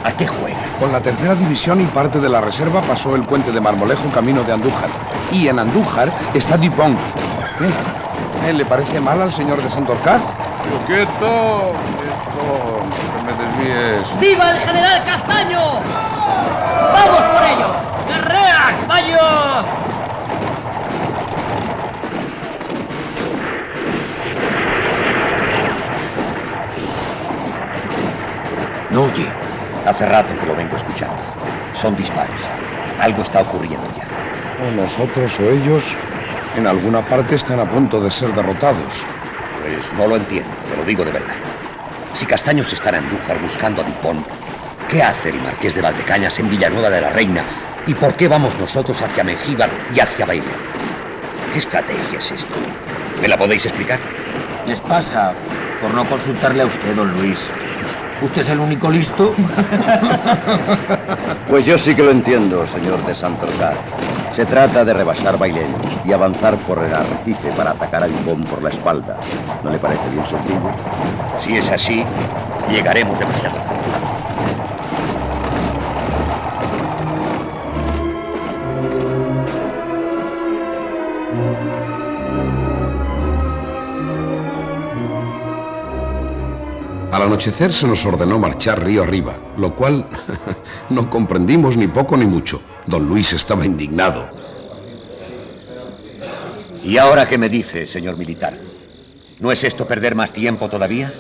[0.02, 0.58] ¿A qué juega?
[0.80, 4.42] Con la tercera división y parte de la reserva pasó el puente de Marmolejo camino
[4.42, 4.90] de Andújar.
[5.30, 6.98] Y en Andújar está Dupont.
[7.56, 8.48] ¿Qué?
[8.48, 10.22] ¿Eh, ¿Le parece mal al señor de Santorcaz?
[10.84, 11.74] Quieto, quieto,
[12.40, 14.18] no te me desvíes.
[14.18, 15.60] ¡Viva el general Castaño!
[16.92, 17.89] ¡Vamos por ellos!
[18.10, 19.80] ¡Guerrea, caballo!
[28.90, 29.32] No oye.
[29.86, 31.22] Hace rato que lo vengo escuchando.
[31.72, 32.50] Son disparos.
[32.98, 34.08] Algo está ocurriendo ya.
[34.66, 35.96] O nosotros o ellos
[36.56, 39.06] en alguna parte están a punto de ser derrotados.
[39.62, 41.36] Pues no lo entiendo, te lo digo de verdad.
[42.12, 44.24] Si Castaños está en Andújar buscando a Dipón,
[44.88, 47.44] ¿qué hace el marqués de Valdecañas en Villanueva de la Reina?
[47.86, 50.52] ¿Y por qué vamos nosotros hacia Mengíbar y hacia Baile?
[51.52, 52.56] ¿Qué estrategia es esta?
[53.20, 53.98] ¿Me la podéis explicar?
[54.66, 55.34] Les pasa
[55.80, 57.52] por no consultarle a usted, don Luis.
[58.22, 59.34] ¿Usted es el único listo?
[61.48, 63.74] Pues yo sí que lo entiendo, señor de Santorcaz.
[64.30, 68.62] Se trata de rebasar Bailén y avanzar por el arrecife para atacar a Dupont por
[68.62, 69.18] la espalda.
[69.64, 70.70] ¿No le parece bien sencillo?
[71.40, 72.04] Si es así,
[72.68, 73.79] llegaremos demasiado tarde.
[87.20, 90.08] Al anochecer se nos ordenó marchar río arriba, lo cual
[90.88, 92.62] no comprendimos ni poco ni mucho.
[92.86, 94.30] Don Luis estaba indignado.
[96.82, 98.58] ¿Y ahora qué me dice, señor militar?
[99.38, 101.12] ¿No es esto perder más tiempo todavía?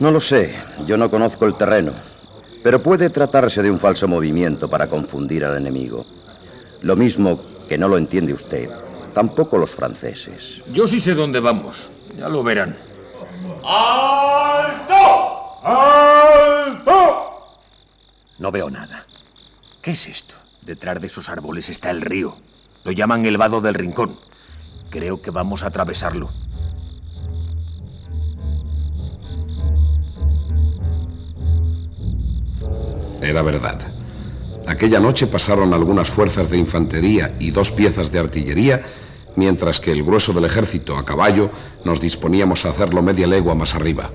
[0.00, 1.94] No lo sé, yo no conozco el terreno.
[2.62, 6.04] Pero puede tratarse de un falso movimiento para confundir al enemigo.
[6.82, 8.68] Lo mismo que no lo entiende usted,
[9.14, 10.62] tampoco los franceses.
[10.70, 11.88] Yo sí sé dónde vamos.
[12.18, 12.76] Ya lo verán.
[13.64, 15.17] ¡Alto!
[15.62, 17.54] ¡Alto!
[18.38, 19.04] No veo nada.
[19.82, 20.34] ¿Qué es esto?
[20.64, 22.36] Detrás de esos árboles está el río.
[22.84, 24.18] Lo llaman el vado del rincón.
[24.90, 26.30] Creo que vamos a atravesarlo.
[33.20, 33.94] Era verdad.
[34.66, 38.82] Aquella noche pasaron algunas fuerzas de infantería y dos piezas de artillería,
[39.34, 41.50] mientras que el grueso del ejército a caballo
[41.84, 44.10] nos disponíamos a hacerlo media legua más arriba.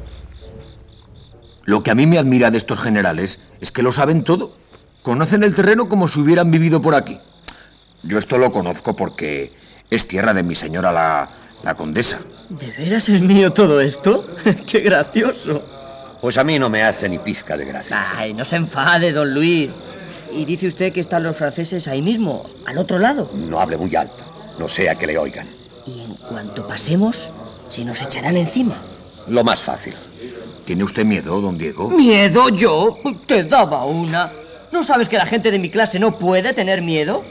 [1.65, 4.53] Lo que a mí me admira de estos generales es que lo saben todo.
[5.01, 7.19] Conocen el terreno como si hubieran vivido por aquí.
[8.03, 9.53] Yo esto lo conozco porque
[9.89, 11.29] es tierra de mi señora la,
[11.63, 12.19] la condesa.
[12.49, 14.35] ¿De veras es mío todo esto?
[14.67, 15.63] ¡Qué gracioso!
[16.21, 18.13] Pues a mí no me hace ni pizca de gracia.
[18.17, 19.73] Ay, no se enfade, don Luis.
[20.31, 23.29] Y dice usted que están los franceses ahí mismo, al otro lado.
[23.33, 24.23] No hable muy alto,
[24.57, 25.47] no sea que le oigan.
[25.85, 27.29] Y en cuanto pasemos,
[27.69, 28.81] se nos echarán encima.
[29.27, 29.95] Lo más fácil.
[30.65, 31.89] ¿Tiene usted miedo, don Diego?
[31.89, 32.97] ¿Miedo yo?
[33.25, 34.31] Te daba una.
[34.71, 37.23] ¿No sabes que la gente de mi clase no puede tener miedo?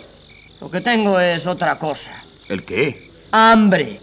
[0.60, 2.24] Lo que tengo es otra cosa.
[2.48, 3.10] ¿El qué?
[3.32, 4.00] Hambre.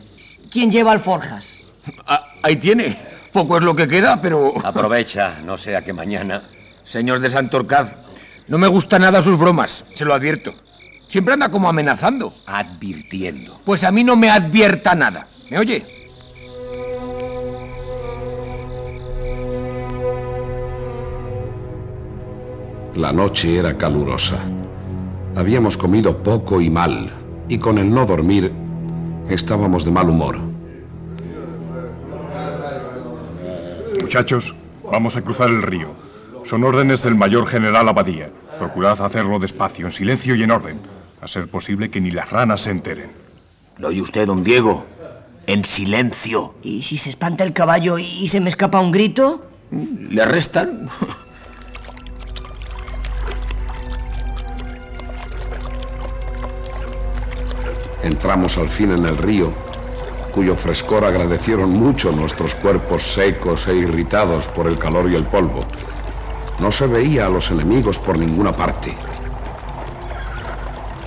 [0.52, 1.74] ¿Quién lleva alforjas?
[2.06, 2.98] Ah, ahí tiene.
[3.32, 4.54] Poco es lo que queda, pero...
[4.66, 6.44] Aprovecha, no sea que mañana...
[6.84, 7.98] Señor de Santorcaz,
[8.48, 10.56] no me gusta nada sus bromas, se lo advierto.
[11.08, 12.34] Siempre anda como amenazando.
[12.48, 13.62] Advirtiendo.
[13.64, 15.28] Pues a mí no me advierta nada.
[15.52, 15.99] ¿Me oye?
[23.00, 24.40] La noche era calurosa.
[25.38, 27.10] Habíamos comido poco y mal,
[27.48, 28.52] y con el no dormir
[29.30, 30.38] estábamos de mal humor.
[34.02, 34.54] Muchachos,
[34.92, 35.94] vamos a cruzar el río.
[36.44, 38.32] Son órdenes del mayor general Abadía.
[38.60, 40.82] Procurad hacerlo despacio, en silencio y en orden.
[41.22, 43.12] A ser posible que ni las ranas se enteren.
[43.78, 44.86] ¿Lo oye usted, don Diego?
[45.48, 46.56] En silencio.
[46.64, 49.46] ¿Y si se espanta el caballo y se me escapa un grito?
[49.72, 50.90] ¿Le arrestan?
[58.20, 59.54] Entramos al fin en el río,
[60.34, 65.62] cuyo frescor agradecieron mucho nuestros cuerpos secos e irritados por el calor y el polvo.
[66.60, 68.94] No se veía a los enemigos por ninguna parte.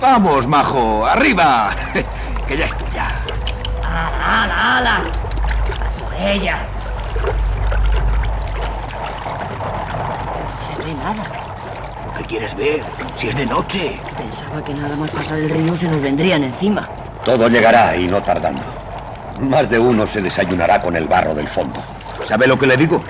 [0.01, 1.75] Vamos, majo, arriba,
[2.47, 3.11] que ya es tuya.
[3.83, 5.03] ¡Ala, ala, ala!
[5.99, 6.63] Por ella.
[10.49, 11.23] No se ve nada.
[12.17, 12.83] ¿Qué quieres ver?
[13.15, 13.99] Si es de noche.
[14.17, 16.89] Pensaba que nada más pasar el río se nos vendrían encima.
[17.25, 18.63] Todo llegará y no tardando.
[19.39, 21.79] Más de uno se desayunará con el barro del fondo.
[22.23, 23.01] ¿Sabe lo que le digo?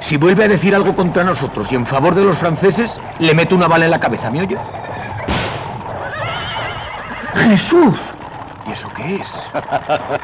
[0.00, 3.54] Si vuelve a decir algo contra nosotros y en favor de los franceses, le meto
[3.54, 4.58] una bala en la cabeza, ¿me oye?
[7.34, 8.12] ¡Jesús!
[8.66, 9.48] ¿Y eso qué es?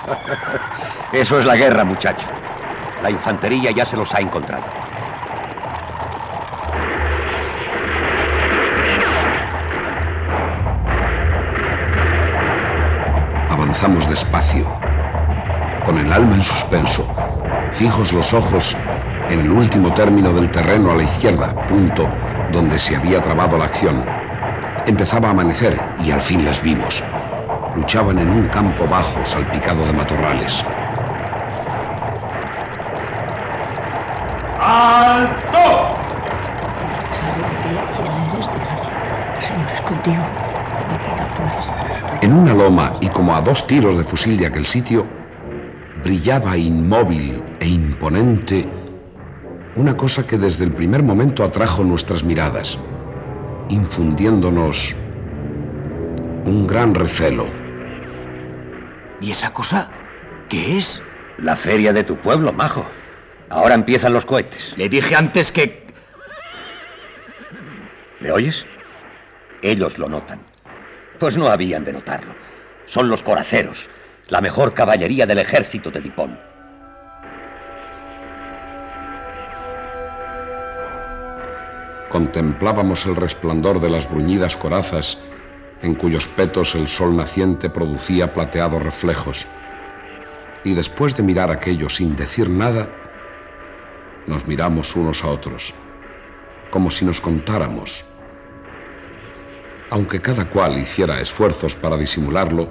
[1.12, 2.26] Eso es la guerra, muchacho.
[3.02, 4.81] La infantería ya se los ha encontrado.
[13.82, 14.64] Avanzamos despacio,
[15.84, 17.04] con el alma en suspenso,
[17.72, 18.76] fijos los ojos
[19.28, 22.08] en el último término del terreno a la izquierda, punto
[22.52, 24.04] donde se había trabado la acción.
[24.86, 27.02] Empezaba a amanecer y al fin las vimos.
[27.74, 30.64] Luchaban en un campo bajo salpicado de matorrales.
[34.60, 35.96] ¡Alto!
[37.96, 38.90] Quién eres, desgracia.
[39.34, 40.41] El Señor es contigo.
[42.32, 45.06] En una loma y como a dos tiros de fusil de aquel sitio,
[46.02, 48.66] brillaba inmóvil e imponente
[49.76, 52.78] una cosa que desde el primer momento atrajo nuestras miradas,
[53.68, 54.94] infundiéndonos
[56.46, 57.44] un gran recelo.
[59.20, 59.90] ¿Y esa cosa
[60.48, 61.02] qué es?
[61.36, 62.86] La feria de tu pueblo, majo.
[63.50, 64.72] Ahora empiezan los cohetes.
[64.78, 65.86] Le dije antes que...
[68.20, 68.64] ¿Me oyes?
[69.60, 70.51] Ellos lo notan.
[71.22, 72.34] Pues no habían de notarlo.
[72.84, 73.88] Son los coraceros,
[74.26, 76.36] la mejor caballería del ejército de Dipón.
[82.10, 85.18] Contemplábamos el resplandor de las bruñidas corazas
[85.80, 89.46] en cuyos petos el sol naciente producía plateados reflejos.
[90.64, 92.88] Y después de mirar aquello sin decir nada,
[94.26, 95.72] nos miramos unos a otros,
[96.72, 98.06] como si nos contáramos.
[99.92, 102.70] Aunque cada cual hiciera esfuerzos para disimularlo,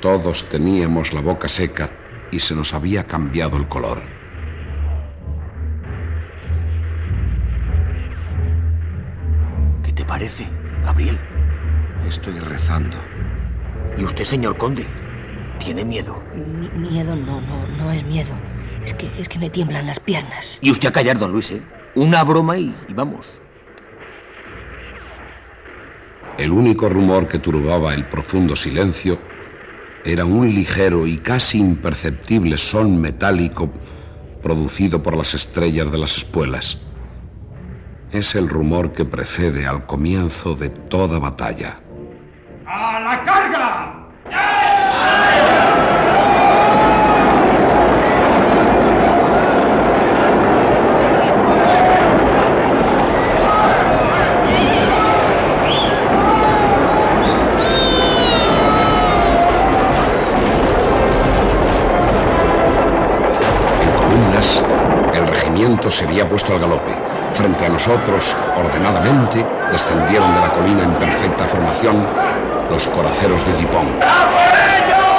[0.00, 1.90] todos teníamos la boca seca
[2.30, 4.00] y se nos había cambiado el color.
[9.82, 10.46] ¿Qué te parece,
[10.84, 11.18] Gabriel?
[12.08, 12.96] Estoy rezando.
[13.98, 14.86] ¿Y usted, señor conde?
[15.58, 16.22] ¿Tiene miedo?
[16.34, 18.32] Mi- miedo no, no, no es miedo.
[18.84, 20.58] Es que, es que me tiemblan las piernas.
[20.62, 21.62] Y usted a callar, don Luis, ¿eh?
[21.94, 23.42] Una broma y, y vamos.
[26.38, 29.18] El único rumor que turbaba el profundo silencio
[30.04, 33.70] era un ligero y casi imperceptible son metálico
[34.42, 36.80] producido por las estrellas de las espuelas.
[38.10, 41.80] Es el rumor que precede al comienzo de toda batalla.
[42.66, 44.00] ¡A la carga!
[65.90, 66.90] Se había puesto al galope.
[67.32, 72.06] Frente a nosotros, ordenadamente, descendieron de la colina en perfecta formación
[72.70, 73.86] los coraceros de Dipón.
[73.86, 75.09] ¡De la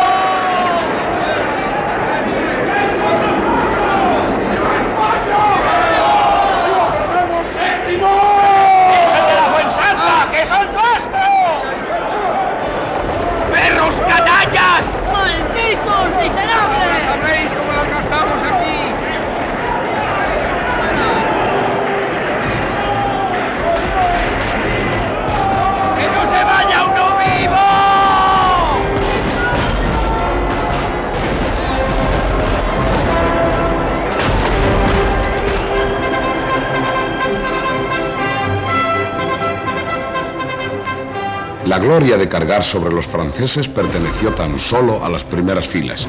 [41.71, 46.05] La gloria de cargar sobre los franceses perteneció tan solo a las primeras filas.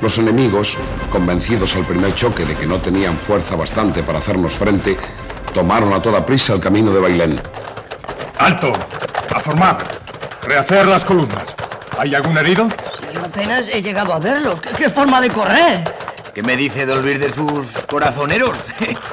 [0.00, 0.76] Los enemigos,
[1.12, 4.96] convencidos al primer choque de que no tenían fuerza bastante para hacernos frente,
[5.54, 7.40] tomaron a toda prisa el camino de Bailén.
[8.40, 8.72] ¡Alto!
[9.36, 9.78] ¡A formar!
[10.42, 11.44] ¡Rehacer las columnas!
[11.96, 12.66] ¿Hay algún herido?
[13.14, 14.60] Yo apenas he llegado a verlos.
[14.60, 15.80] ¿Qué, qué forma de correr?
[16.34, 18.64] ¿Qué me dice de olvidar de sus corazoneros?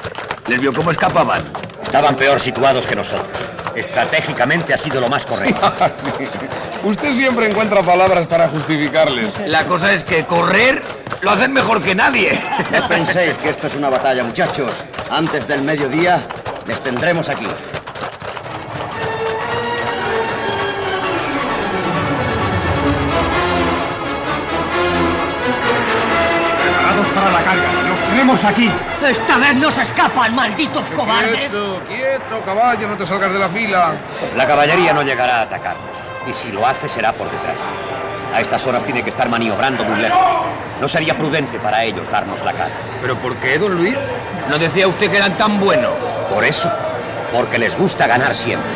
[0.48, 1.44] ¿Les vio cómo escapaban?
[1.80, 3.45] Estaban peor situados que nosotros.
[3.76, 5.70] Estratégicamente ha sido lo más correcto.
[6.84, 9.28] Usted siempre encuentra palabras para justificarles.
[9.46, 10.82] La cosa es que correr
[11.20, 12.40] lo hacen mejor que nadie.
[12.72, 14.72] No penséis que esto es una batalla, muchachos.
[15.10, 16.18] Antes del mediodía
[16.66, 17.46] les tendremos aquí.
[26.62, 27.82] Preparados para la carga.
[27.88, 28.70] Los tenemos aquí.
[29.06, 31.50] Esta vez no se escapan, malditos cobardes.
[31.50, 32.05] Quieto, quieto,
[32.44, 33.94] caballo, no te salgas de la fila.
[34.36, 35.96] La caballería no llegará a atacarnos.
[36.26, 37.60] Y si lo hace, será por detrás.
[38.32, 40.20] A estas horas tiene que estar maniobrando muy lejos.
[40.80, 42.74] No sería prudente para ellos darnos la cara.
[43.00, 43.96] ¿Pero por qué, don Luis?
[44.50, 46.04] ¿No decía usted que eran tan buenos?
[46.28, 46.70] Por eso.
[47.32, 48.70] Porque les gusta ganar siempre.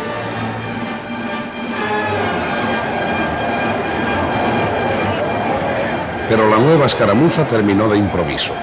[6.28, 8.54] Pero la nueva escaramuza terminó de improviso.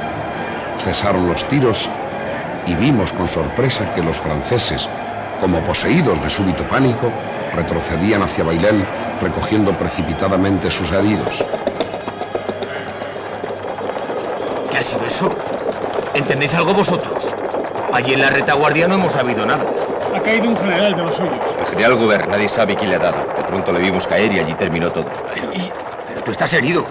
[0.79, 1.89] Cesaron los tiros
[2.67, 4.89] y vimos con sorpresa que los franceses,
[5.39, 7.11] como poseídos de súbito pánico,
[7.55, 8.85] retrocedían hacia Bailén
[9.21, 11.43] recogiendo precipitadamente sus heridos.
[14.69, 15.29] ¿Qué ha sido eso?
[16.13, 17.35] ¿Entendéis algo vosotros?
[17.93, 19.65] Allí en la retaguardia no hemos sabido nada.
[20.15, 21.39] Ha caído un general de los suyos.
[21.59, 23.17] El general Gobert, nadie sabe quién le ha dado.
[23.17, 25.05] De pronto le vimos caer y allí terminó todo.
[26.07, 26.85] Pero tú estás herido.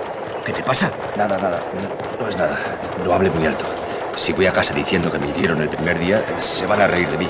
[0.44, 0.90] ¿Qué te pasa?
[1.16, 1.58] Nada, nada.
[1.74, 2.56] No, no es nada.
[3.04, 3.64] No hable muy alto.
[4.16, 7.06] Si voy a casa diciendo que me hirieron el primer día, se van a reír
[7.08, 7.28] de mí.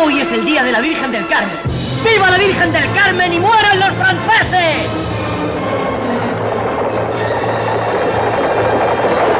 [0.00, 1.58] Hoy es el día de la Virgen del Carmen.
[2.04, 4.86] ¡Viva la Virgen del Carmen y mueran los franceses!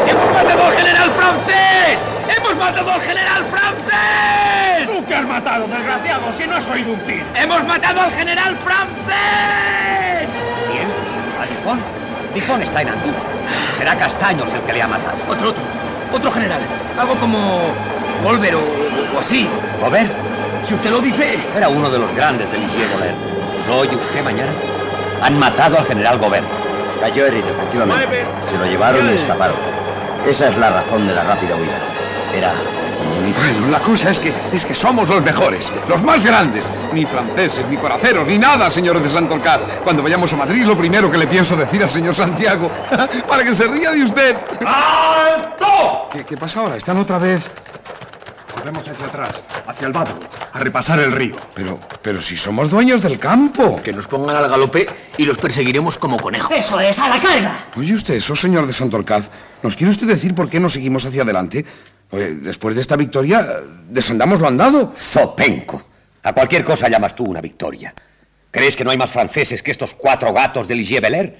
[0.09, 2.07] ¡Hemos matado al general francés!
[2.63, 4.87] ¡Hemos matado al general francés!
[4.87, 7.27] ¿Tú qué has matado, desgraciado, si no has oído un tiro?
[7.35, 10.29] ¡Hemos matado al general francés!
[10.71, 10.87] Bien.
[11.41, 11.83] ¿A Dupont?
[12.33, 13.27] Dupont está en Andújar.
[13.77, 15.17] Será Castaños el que le ha matado.
[15.29, 15.63] Otro, otro.
[16.13, 16.61] Otro general.
[16.97, 17.63] Algo como
[18.23, 18.61] Wolver o,
[19.17, 19.51] o así.
[20.63, 21.45] Si usted lo dice.
[21.57, 23.17] Era uno de los grandes del Ligier Gobert.
[23.67, 24.53] ¿No oye usted mañana?
[25.21, 26.47] Han matado al general Gobert.
[27.01, 28.25] Cayó herido, efectivamente.
[28.49, 29.57] Se lo llevaron y escaparon.
[30.29, 31.92] Esa es la razón de la rápida huida.
[32.35, 32.53] Era
[33.37, 36.71] Bueno, la cosa es que, es que somos los mejores, los más grandes.
[36.93, 39.61] Ni franceses, ni coraceros, ni nada, señores de Santorcaz.
[39.85, 42.71] Cuando vayamos a Madrid, lo primero que le pienso decir al señor Santiago,
[43.29, 44.37] para que se ría de usted.
[44.67, 46.09] ¡Alto!
[46.13, 46.77] ¿Qué, qué pasa ahora?
[46.77, 47.51] ¿Están otra vez?
[48.55, 50.13] Corremos hacia atrás, hacia el vado,
[50.53, 51.35] a repasar el río.
[51.55, 53.81] Pero, pero si somos dueños del campo.
[53.83, 56.55] Que nos pongan al galope y los perseguiremos como conejos.
[56.55, 57.67] ¡Eso es, a la carga!
[57.77, 59.31] Oye usted eso, señor de Santorcaz.
[59.63, 61.65] ¿Nos quiere usted decir por qué no seguimos hacia adelante?
[62.13, 63.45] Oye, después de esta victoria,
[63.89, 64.93] desandamos lo andado.
[64.95, 65.83] Zopenco.
[66.23, 67.95] A cualquier cosa llamas tú una victoria.
[68.51, 71.35] ¿Crees que no hay más franceses que estos cuatro gatos de Ligier Belair?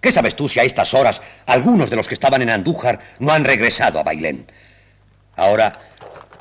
[0.00, 3.32] ¿Qué sabes tú si a estas horas algunos de los que estaban en Andújar no
[3.32, 4.44] han regresado a Bailén?
[5.36, 5.78] Ahora,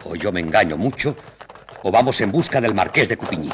[0.06, 1.16] o yo me engaño mucho,
[1.84, 3.50] o vamos en busca del marqués de Coupigny.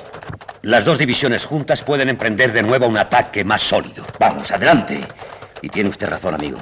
[0.62, 4.06] Las dos divisiones juntas pueden emprender de nuevo un ataque más sólido.
[4.20, 5.02] Vamos, adelante.
[5.62, 6.60] Y tiene usted razón, amigo.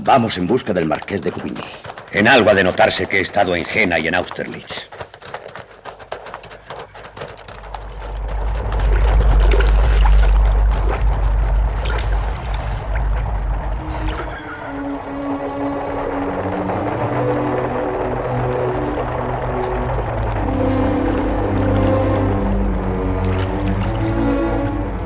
[0.00, 1.64] Vamos en busca del marqués de Coupigny.
[2.14, 4.88] En algo ha de notarse que he estado en Jena y en Austerlitz.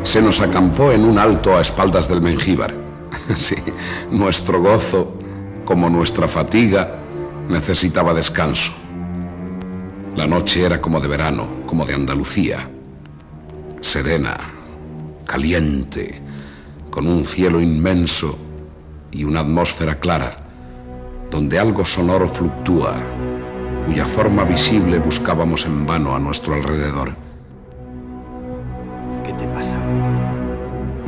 [0.02, 2.74] Se nos acampó en un alto a espaldas del Mengíbar.
[3.34, 3.56] Sí,
[4.10, 5.17] nuestro gozo,
[5.68, 6.96] como nuestra fatiga,
[7.46, 8.72] necesitaba descanso.
[10.16, 12.56] La noche era como de verano, como de Andalucía.
[13.82, 14.38] Serena,
[15.26, 16.22] caliente,
[16.88, 18.38] con un cielo inmenso
[19.10, 20.38] y una atmósfera clara,
[21.30, 22.96] donde algo sonoro fluctúa,
[23.84, 27.14] cuya forma visible buscábamos en vano a nuestro alrededor.
[29.22, 29.76] ¿Qué te pasa?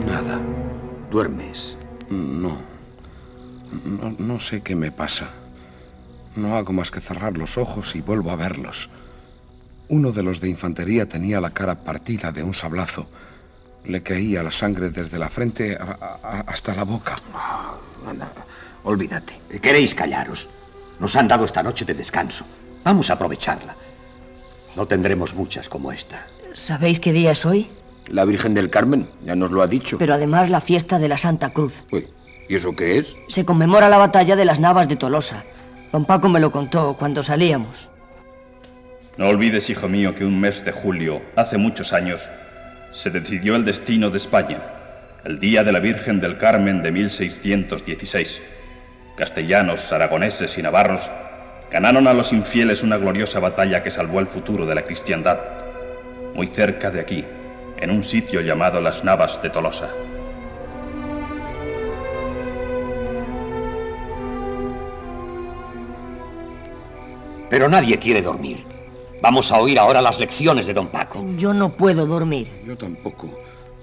[0.07, 0.39] Nada.
[1.11, 1.79] ¿Duermes?
[2.11, 2.70] No.
[3.85, 4.15] No.
[4.19, 5.29] No sé qué me pasa.
[6.37, 8.89] No hago más que cerrar los ojos y vuelvo a verlos.
[9.89, 13.09] Uno de los de infantería tenía la cara partida de un sablazo.
[13.85, 17.17] Le caía la sangre desde la frente a- a- hasta la boca.
[18.07, 18.33] Anda,
[18.85, 19.41] olvídate.
[19.61, 20.49] ¿Queréis callaros?
[21.01, 22.45] Nos han dado esta noche de descanso.
[22.85, 23.75] Vamos a aprovecharla.
[24.77, 26.27] No tendremos muchas como esta.
[26.53, 27.69] ¿Sabéis qué día es hoy?
[28.09, 29.99] La Virgen del Carmen, ya nos lo ha dicho.
[29.99, 31.83] Pero además la fiesta de la Santa Cruz.
[31.91, 32.09] Uy,
[32.51, 33.17] ¿y eso qué es?
[33.29, 35.45] Se conmemora la batalla de las Navas de Tolosa.
[35.93, 37.89] Don Paco me lo contó cuando salíamos.
[39.17, 42.29] No olvides, hijo mío, que un mes de julio, hace muchos años,
[42.93, 44.59] se decidió el destino de España,
[45.25, 48.43] el día de la Virgen del Carmen de 1616.
[49.17, 51.09] Castellanos, aragoneses y navarros
[51.71, 55.39] ganaron a los infieles una gloriosa batalla que salvó el futuro de la cristiandad,
[56.35, 57.25] muy cerca de aquí,
[57.77, 59.89] en un sitio llamado las Navas de Tolosa.
[67.51, 68.65] Pero nadie quiere dormir.
[69.21, 71.27] Vamos a oír ahora las lecciones de don Paco.
[71.37, 72.49] Yo no puedo dormir.
[72.65, 73.29] Yo tampoco.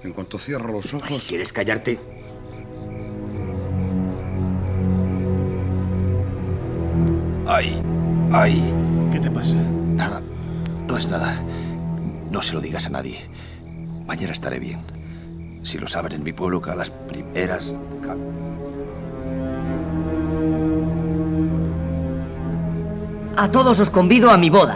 [0.02, 1.26] En cuanto cierro los ojos...
[1.28, 2.00] ¿Quieres callarte?
[7.46, 7.80] Ay,
[8.32, 8.62] ay.
[9.12, 9.56] ¿Qué te pasa?
[9.56, 10.22] Nada,
[10.86, 11.42] no es nada.
[12.30, 13.28] No se lo digas a nadie.
[14.06, 14.80] Mañana estaré bien.
[15.62, 17.74] Si lo saben en mi pueblo, que a las primeras...
[23.40, 24.74] A todos os convido a mi boda.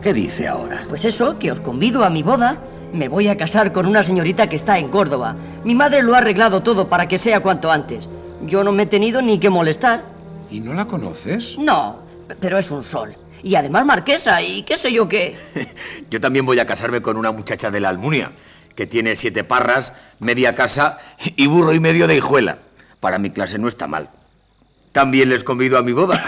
[0.00, 0.86] ¿Qué dice ahora?
[0.88, 2.56] Pues eso, que os convido a mi boda.
[2.94, 5.36] Me voy a casar con una señorita que está en Córdoba.
[5.64, 8.08] Mi madre lo ha arreglado todo para que sea cuanto antes.
[8.46, 10.02] Yo no me he tenido ni que molestar.
[10.50, 11.58] ¿Y no la conoces?
[11.58, 11.98] No,
[12.40, 13.14] pero es un sol.
[13.42, 15.36] Y además marquesa, y qué sé yo qué.
[16.10, 18.32] Yo también voy a casarme con una muchacha de la Almunia,
[18.76, 20.96] que tiene siete parras, media casa
[21.36, 22.60] y burro y medio de hijuela.
[22.98, 24.08] Para mi clase no está mal.
[24.92, 26.20] También les convido a mi boda.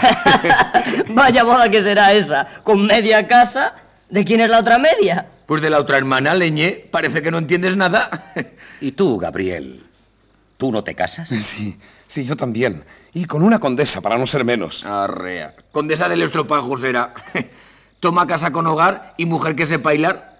[1.09, 3.75] Vaya boda que será esa, con media casa.
[4.09, 5.27] ¿De quién es la otra media?
[5.45, 8.09] Pues de la otra hermana, Leñé, parece que no entiendes nada.
[8.79, 9.83] ¿Y tú, Gabriel?
[10.57, 11.29] ¿Tú no te casas?
[11.41, 12.83] Sí, sí, yo también.
[13.13, 14.85] Y con una condesa, para no ser menos.
[14.85, 15.55] Arrea.
[15.71, 17.13] Condesa del estropajo será.
[17.99, 20.39] Toma casa con hogar y mujer que sepa bailar.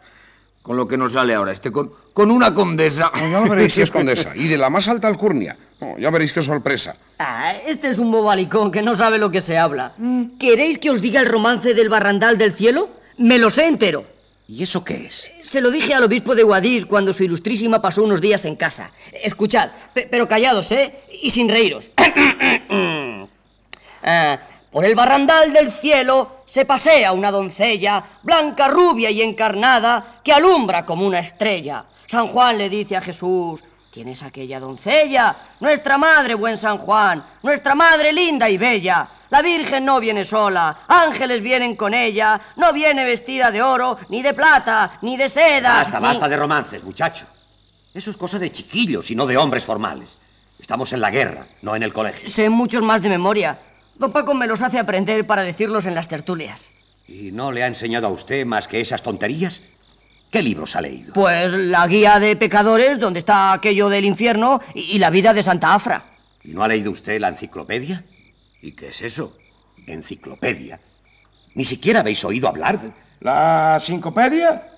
[0.61, 3.11] Con lo que nos sale ahora este con, con una condesa.
[3.13, 4.35] No, ya lo veréis si es condesa.
[4.35, 5.57] Y de la más alta alcurnia.
[5.83, 6.95] No, ya veréis qué sorpresa.
[7.19, 9.93] Ah, este es un bobalicón que no sabe lo que se habla.
[10.39, 12.89] ¿Queréis que os diga el romance del barrandal del cielo?
[13.17, 14.05] Me lo sé entero.
[14.47, 15.31] ¿Y eso qué es?
[15.41, 18.91] Se lo dije al obispo de Guadix cuando su ilustrísima pasó unos días en casa.
[19.11, 20.93] Escuchad, pe- pero callados, ¿eh?
[21.21, 21.91] Y sin reíros.
[24.05, 24.37] Ah,
[24.69, 30.85] por el barrandal del cielo se pasea una doncella, blanca, rubia y encarnada, que alumbra
[30.85, 31.85] como una estrella.
[32.07, 33.63] San Juan le dice a Jesús,
[33.93, 35.35] ¿quién es aquella doncella?
[35.59, 39.07] Nuestra madre, buen San Juan, nuestra madre linda y bella.
[39.29, 44.21] La Virgen no viene sola, ángeles vienen con ella, no viene vestida de oro, ni
[44.23, 45.75] de plata, ni de seda.
[45.83, 47.25] Basta, ni- basta de romances, muchacho.
[47.93, 50.17] Eso es cosa de chiquillos y no de hombres formales.
[50.59, 52.27] Estamos en la guerra, no en el colegio.
[52.29, 53.59] Sé muchos más de memoria.
[53.95, 56.71] Don Paco me los hace aprender para decirlos en las tertulias.
[57.07, 59.61] ¿Y no le ha enseñado a usted más que esas tonterías?
[60.33, 61.13] ¿Qué libros ha leído?
[61.13, 65.43] Pues la guía de pecadores, donde está aquello del infierno, y, y la vida de
[65.43, 66.05] Santa Afra.
[66.43, 68.03] ¿Y no ha leído usted la enciclopedia?
[68.59, 69.37] ¿Y qué es eso?
[69.85, 70.79] Enciclopedia.
[71.53, 72.91] Ni siquiera habéis oído hablar de...
[73.19, 74.72] ¿La sincopedia?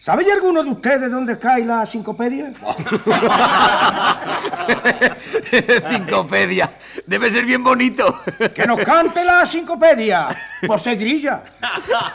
[0.00, 2.52] ¿Sabéis alguno de ustedes dónde cae la sincopedia?
[5.90, 6.70] Cincopedia.
[7.04, 8.22] Debe ser bien bonito.
[8.54, 10.28] ¡Que nos cante la sincopedia!
[10.66, 11.42] Por ser grilla.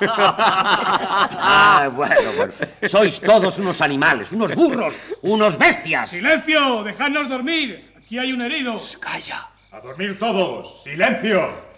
[0.07, 2.53] Ah, bueno, bueno.
[2.87, 6.09] Sois todos unos animales, unos burros, unos bestias.
[6.09, 6.83] ¡Silencio!
[6.83, 7.91] ¡Dejadnos dormir!
[7.97, 8.77] Aquí hay un herido.
[8.99, 9.49] ¡Calla!
[9.71, 10.83] ¡A dormir todos!
[10.83, 11.72] ¡Silencio!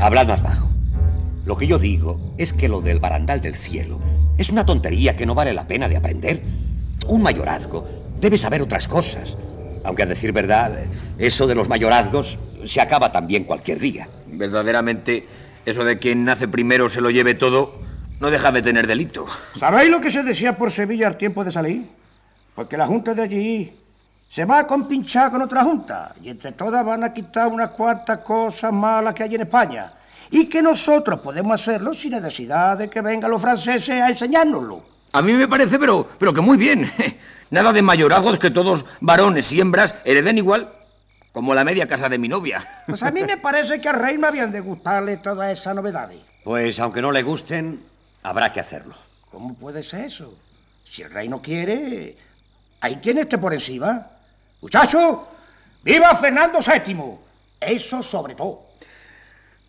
[0.00, 0.66] Hablad más bajo.
[1.44, 4.00] Lo que yo digo es que lo del barandal del cielo
[4.38, 6.42] es una tontería que no vale la pena de aprender.
[7.06, 7.86] Un mayorazgo
[8.18, 9.36] debe saber otras cosas.
[9.84, 10.72] Aunque a decir verdad,
[11.18, 14.08] eso de los mayorazgos se acaba también cualquier día.
[14.26, 15.26] Verdaderamente,
[15.66, 17.78] eso de quien nace primero se lo lleve todo,
[18.20, 19.26] no deja de tener delito.
[19.58, 21.84] ¿Sabéis lo que se decía por Sevilla al tiempo de salir?
[22.54, 23.72] Porque la junta de allí
[24.30, 28.18] se va a compinchar con otra junta y entre todas van a quitar unas cuantas
[28.18, 29.92] cosas malas que hay en España
[30.30, 34.84] y que nosotros podemos hacerlo sin necesidad de que vengan los franceses a enseñárnoslo.
[35.12, 36.88] A mí me parece, pero, pero que muy bien.
[37.50, 40.72] Nada de mayorazgos que todos varones y hembras hereden igual,
[41.32, 42.62] como la media casa de mi novia.
[42.86, 46.20] Pues a mí me parece que al rey no habían de gustarle todas esas novedades.
[46.44, 47.82] Pues aunque no le gusten,
[48.22, 48.94] habrá que hacerlo.
[49.28, 50.38] ¿Cómo puede ser eso?
[50.84, 52.16] Si el rey no quiere,
[52.80, 54.19] hay quien esté por encima.
[54.60, 55.18] Muchachos,
[55.82, 56.96] ¡viva Fernando VII!
[57.60, 58.66] Eso sobre todo.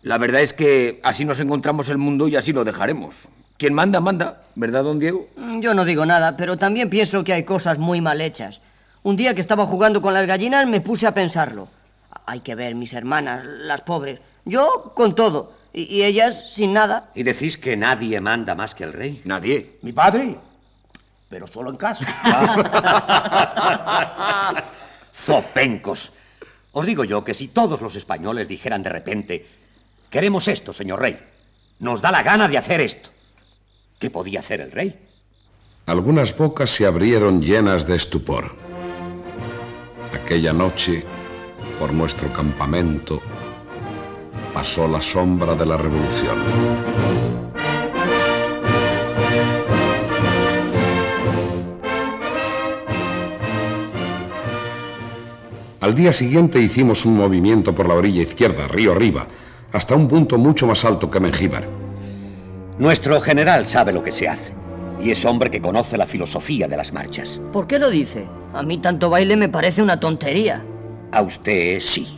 [0.02, 3.28] La verdad es que así nos encontramos el mundo y así lo dejaremos.
[3.56, 5.28] Quien manda, manda, ¿verdad, don Diego?
[5.36, 8.60] Mm, Yo no digo nada, pero también pienso que hay cosas muy mal hechas.
[9.04, 11.68] Un día que estaba jugando con las gallinas me puse a pensarlo.
[12.26, 14.20] Hay que ver, mis hermanas, las pobres.
[14.44, 15.52] Yo con todo.
[15.72, 17.10] Y, y ellas sin nada.
[17.14, 19.22] ¿Y decís que nadie manda más que el rey?
[19.24, 19.78] Nadie.
[19.82, 20.36] Mi padre.
[21.28, 22.04] Pero solo en casa.
[25.14, 26.12] Zopencos.
[26.72, 29.46] Os digo yo que si todos los españoles dijeran de repente,
[30.10, 31.18] queremos esto, señor rey,
[31.80, 33.10] nos da la gana de hacer esto,
[33.98, 34.98] ¿qué podía hacer el rey?
[35.86, 38.54] Algunas bocas se abrieron llenas de estupor.
[40.14, 41.02] Aquella noche,
[41.78, 43.20] por nuestro campamento,
[44.54, 47.41] pasó la sombra de la revolución.
[55.82, 59.26] Al día siguiente hicimos un movimiento por la orilla izquierda, río arriba,
[59.72, 61.66] hasta un punto mucho más alto que Mengíbar.
[62.78, 64.54] Nuestro general sabe lo que se hace.
[65.02, 67.40] Y es hombre que conoce la filosofía de las marchas.
[67.52, 68.28] ¿Por qué lo dice?
[68.54, 70.64] A mí tanto baile me parece una tontería.
[71.10, 72.16] A usted sí.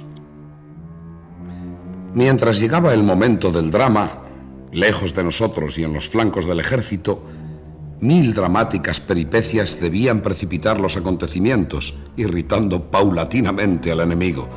[2.13, 4.11] Mientras llegaba el momento del drama,
[4.73, 7.23] lejos de nosotros y en los flancos del ejército,
[8.01, 14.49] mil dramáticas peripecias debían precipitar los acontecimientos, irritando paulatinamente al enemigo.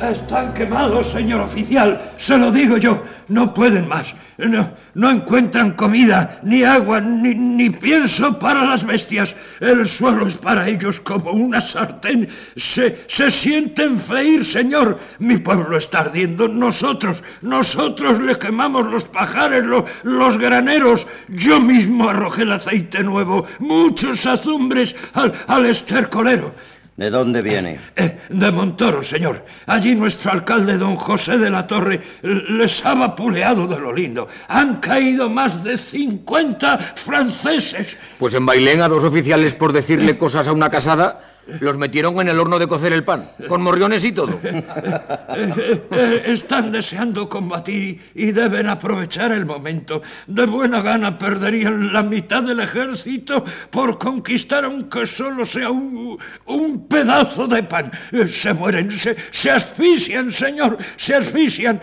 [0.00, 2.12] Están quemados, señor oficial.
[2.18, 3.02] Se lo digo yo.
[3.28, 4.14] No pueden más.
[4.36, 9.34] No, no encuentran comida, ni agua, ni, ni, pienso para las bestias.
[9.58, 12.28] El suelo es para ellos como una sartén.
[12.54, 14.98] Se, se sienten freír, señor.
[15.18, 16.46] Mi pueblo está ardiendo.
[16.46, 21.06] Nosotros, nosotros le quemamos los pajares, lo, los graneros.
[21.28, 26.52] Yo mismo arrojé el aceite nuevo, muchos azumbres al, al estercolero.
[26.96, 27.78] ¿De dónde viene?
[27.94, 29.44] Eh, de Montoro, señor.
[29.66, 34.28] Allí nuestro alcalde, don José de la Torre, les ha vapuleado de lo lindo.
[34.48, 37.98] Han caído más de 50 franceses.
[38.18, 41.20] Pues en Bailén a dos oficiales por decirle cosas a una casada
[41.60, 44.38] los metieron en el horno de cocer el pan, con morriones y todo.
[46.24, 50.02] Están deseando combatir y deben aprovechar el momento.
[50.26, 56.88] De buena gana perderían la mitad del ejército por conquistar aunque solo sea un, un
[56.88, 57.90] pedazo de pan.
[58.28, 61.80] Se mueren, se, se asfixian, señor, se asfixian.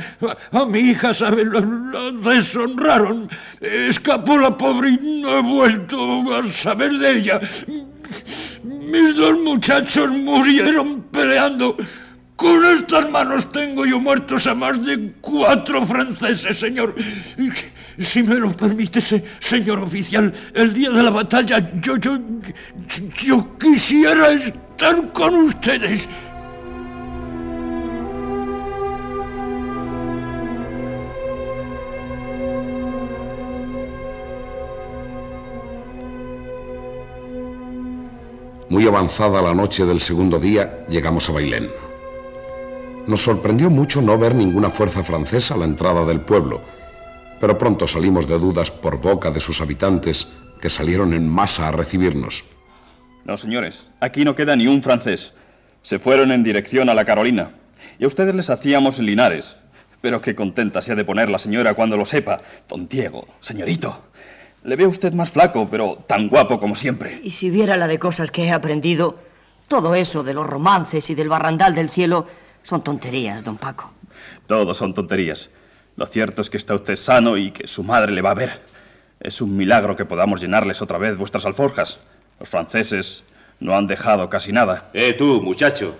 [0.52, 1.46] A mi hija, ¿sabe?
[1.46, 3.30] Lo deshonraron.
[3.62, 7.40] Escapó la pobre y no he vuelto a saber de ella.
[8.86, 11.78] Mis dos muchachos murieron peleando.
[12.36, 16.96] Con estas manos tengo yo muertos a más de cuatro franceses, señor.
[17.98, 19.00] Si me lo permite,
[19.40, 22.18] señor oficial, el día de la batalla yo, yo,
[23.24, 26.10] yo quisiera estar con ustedes.
[38.74, 41.70] Muy avanzada la noche del segundo día, llegamos a Bailén.
[43.06, 46.60] Nos sorprendió mucho no ver ninguna fuerza francesa a la entrada del pueblo,
[47.40, 50.28] pero pronto salimos de dudas por boca de sus habitantes
[50.60, 52.46] que salieron en masa a recibirnos.
[53.26, 55.36] No, señores, aquí no queda ni un francés.
[55.84, 57.52] Se fueron en dirección a la Carolina.
[58.00, 59.56] Y a ustedes les hacíamos Linares.
[60.02, 62.42] Pero qué contenta se ha de poner la señora cuando lo sepa.
[62.68, 64.06] Don Diego, señorito.
[64.64, 67.20] Le veo usted más flaco, pero tan guapo como siempre.
[67.24, 69.18] Y si viera la de cosas que he aprendido,
[69.68, 72.28] todo eso de los romances y del barrandal del cielo
[72.64, 73.92] son tonterías, don Paco.
[74.48, 75.50] Todos son tonterías.
[75.96, 78.62] Lo cierto es que está usted sano y que su madre le va a ver.
[79.20, 82.00] Es un milagro que podamos llenarles otra vez vuestras alforjas.
[82.40, 83.24] Los franceses
[83.60, 84.90] no han dejado casi nada.
[84.94, 85.96] Eh, tú, muchacho.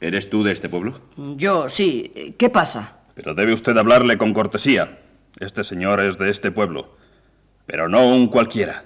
[0.00, 1.00] ¿Eres tú de este pueblo?
[1.16, 2.34] Yo, sí.
[2.38, 2.96] ¿Qué pasa?
[3.14, 4.98] Pero debe usted hablarle con cortesía.
[5.38, 6.99] Este señor es de este pueblo.
[7.70, 8.82] Pero no un cualquiera.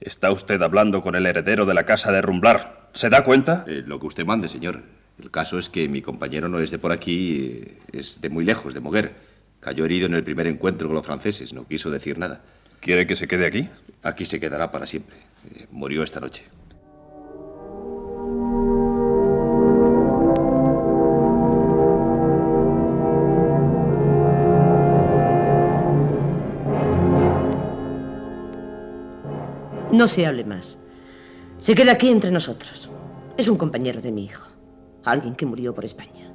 [0.00, 2.88] Está usted hablando con el heredero de la casa de Rumblar.
[2.92, 3.64] ¿Se da cuenta?
[3.66, 4.84] Eh, lo que usted mande, señor.
[5.20, 8.74] El caso es que mi compañero no es de por aquí, es de muy lejos,
[8.74, 9.12] de Moguer.
[9.58, 12.42] Cayó herido en el primer encuentro con los franceses, no quiso decir nada.
[12.78, 13.68] ¿Quiere que se quede aquí?
[14.04, 15.16] Aquí se quedará para siempre.
[15.52, 16.44] Eh, murió esta noche.
[29.92, 30.78] No se hable más.
[31.58, 32.88] Se queda aquí entre nosotros.
[33.36, 34.46] Es un compañero de mi hijo.
[35.04, 36.32] Alguien que murió por España.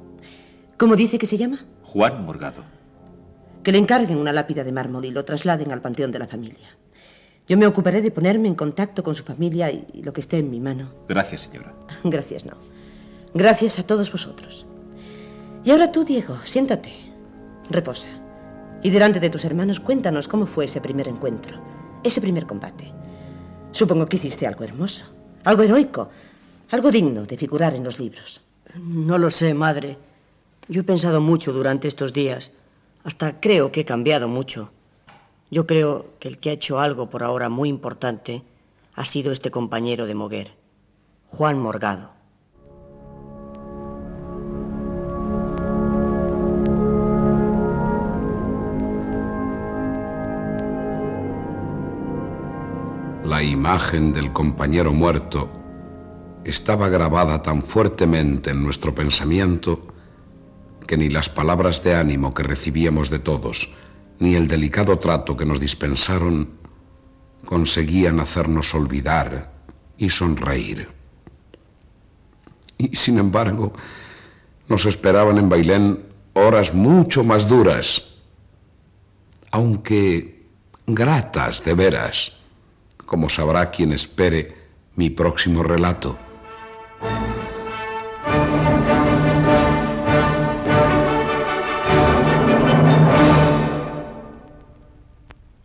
[0.78, 1.66] ¿Cómo dice que se llama?
[1.84, 2.64] Juan Morgado.
[3.64, 6.78] Que le encarguen una lápida de mármol y lo trasladen al panteón de la familia.
[7.48, 10.50] Yo me ocuparé de ponerme en contacto con su familia y lo que esté en
[10.50, 10.94] mi mano.
[11.08, 11.74] Gracias, señora.
[12.04, 12.54] Gracias, no.
[13.34, 14.66] Gracias a todos vosotros.
[15.64, 16.92] Y ahora tú, Diego, siéntate.
[17.70, 18.08] Reposa.
[18.84, 21.60] Y delante de tus hermanos, cuéntanos cómo fue ese primer encuentro,
[22.04, 22.95] ese primer combate.
[23.76, 25.04] Supongo que hiciste algo hermoso.
[25.44, 26.08] Algo heroico,
[26.72, 28.40] algo digno de figurar en los libros.
[28.80, 29.98] No lo sé, madre.
[30.70, 32.54] Yo he pensado mucho durante estos días.
[33.04, 34.72] Hasta creo que he cambiado mucho.
[35.52, 38.44] Yo creo que el que ha hecho algo por ahora muy importante
[38.96, 40.54] ha sido este compañero de Moguer,
[41.28, 42.15] Juan Morgado.
[53.26, 55.50] La imagen del compañero muerto
[56.44, 59.88] estaba grabada tan fuertemente en nuestro pensamiento
[60.86, 63.74] que ni las palabras de ánimo que recibíamos de todos,
[64.20, 66.52] ni el delicado trato que nos dispensaron,
[67.46, 69.52] conseguían hacernos olvidar
[69.98, 70.88] y sonreír.
[72.78, 73.74] Y sin embargo,
[74.68, 78.04] nos esperaban en Bailén horas mucho más duras,
[79.50, 80.46] aunque
[80.86, 82.45] gratas de veras,
[83.06, 84.56] como sabrá quien espere
[84.96, 86.18] mi próximo relato.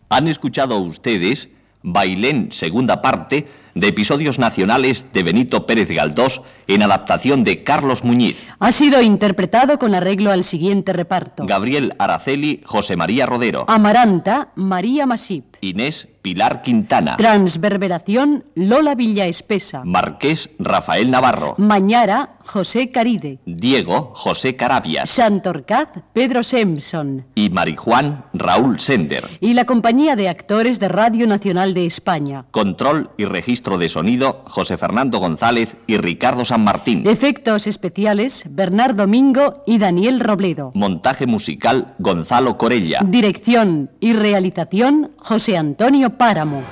[0.08, 1.48] Han escuchado ustedes
[1.82, 8.46] Bailén, segunda parte, de episodios nacionales de Benito Pérez Galdós en adaptación de Carlos Muñiz.
[8.58, 11.46] Ha sido interpretado con arreglo al siguiente reparto.
[11.46, 13.64] Gabriel Araceli, José María Rodero.
[13.68, 15.56] Amaranta, María Masip.
[15.60, 17.16] Inés Pilar Quintana.
[17.16, 19.82] Transverberación, Lola Villaespesa.
[19.84, 21.54] Marqués Rafael Navarro.
[21.58, 23.38] Mañara, José Caride.
[23.46, 25.08] Diego José Carabias.
[25.08, 27.26] Santorcaz, Pedro Simpson.
[27.34, 29.28] Y Marijuán Raúl Sender.
[29.40, 32.44] Y la compañía de actores de Radio Nacional de España.
[32.50, 37.06] Control y registro de sonido José Fernando González y Ricardo San Martín.
[37.06, 40.72] Efectos especiales Bernardo Domingo y Daniel Robledo.
[40.74, 43.00] Montaje musical Gonzalo Corella.
[43.04, 46.62] Dirección y realización José Antonio Páramo.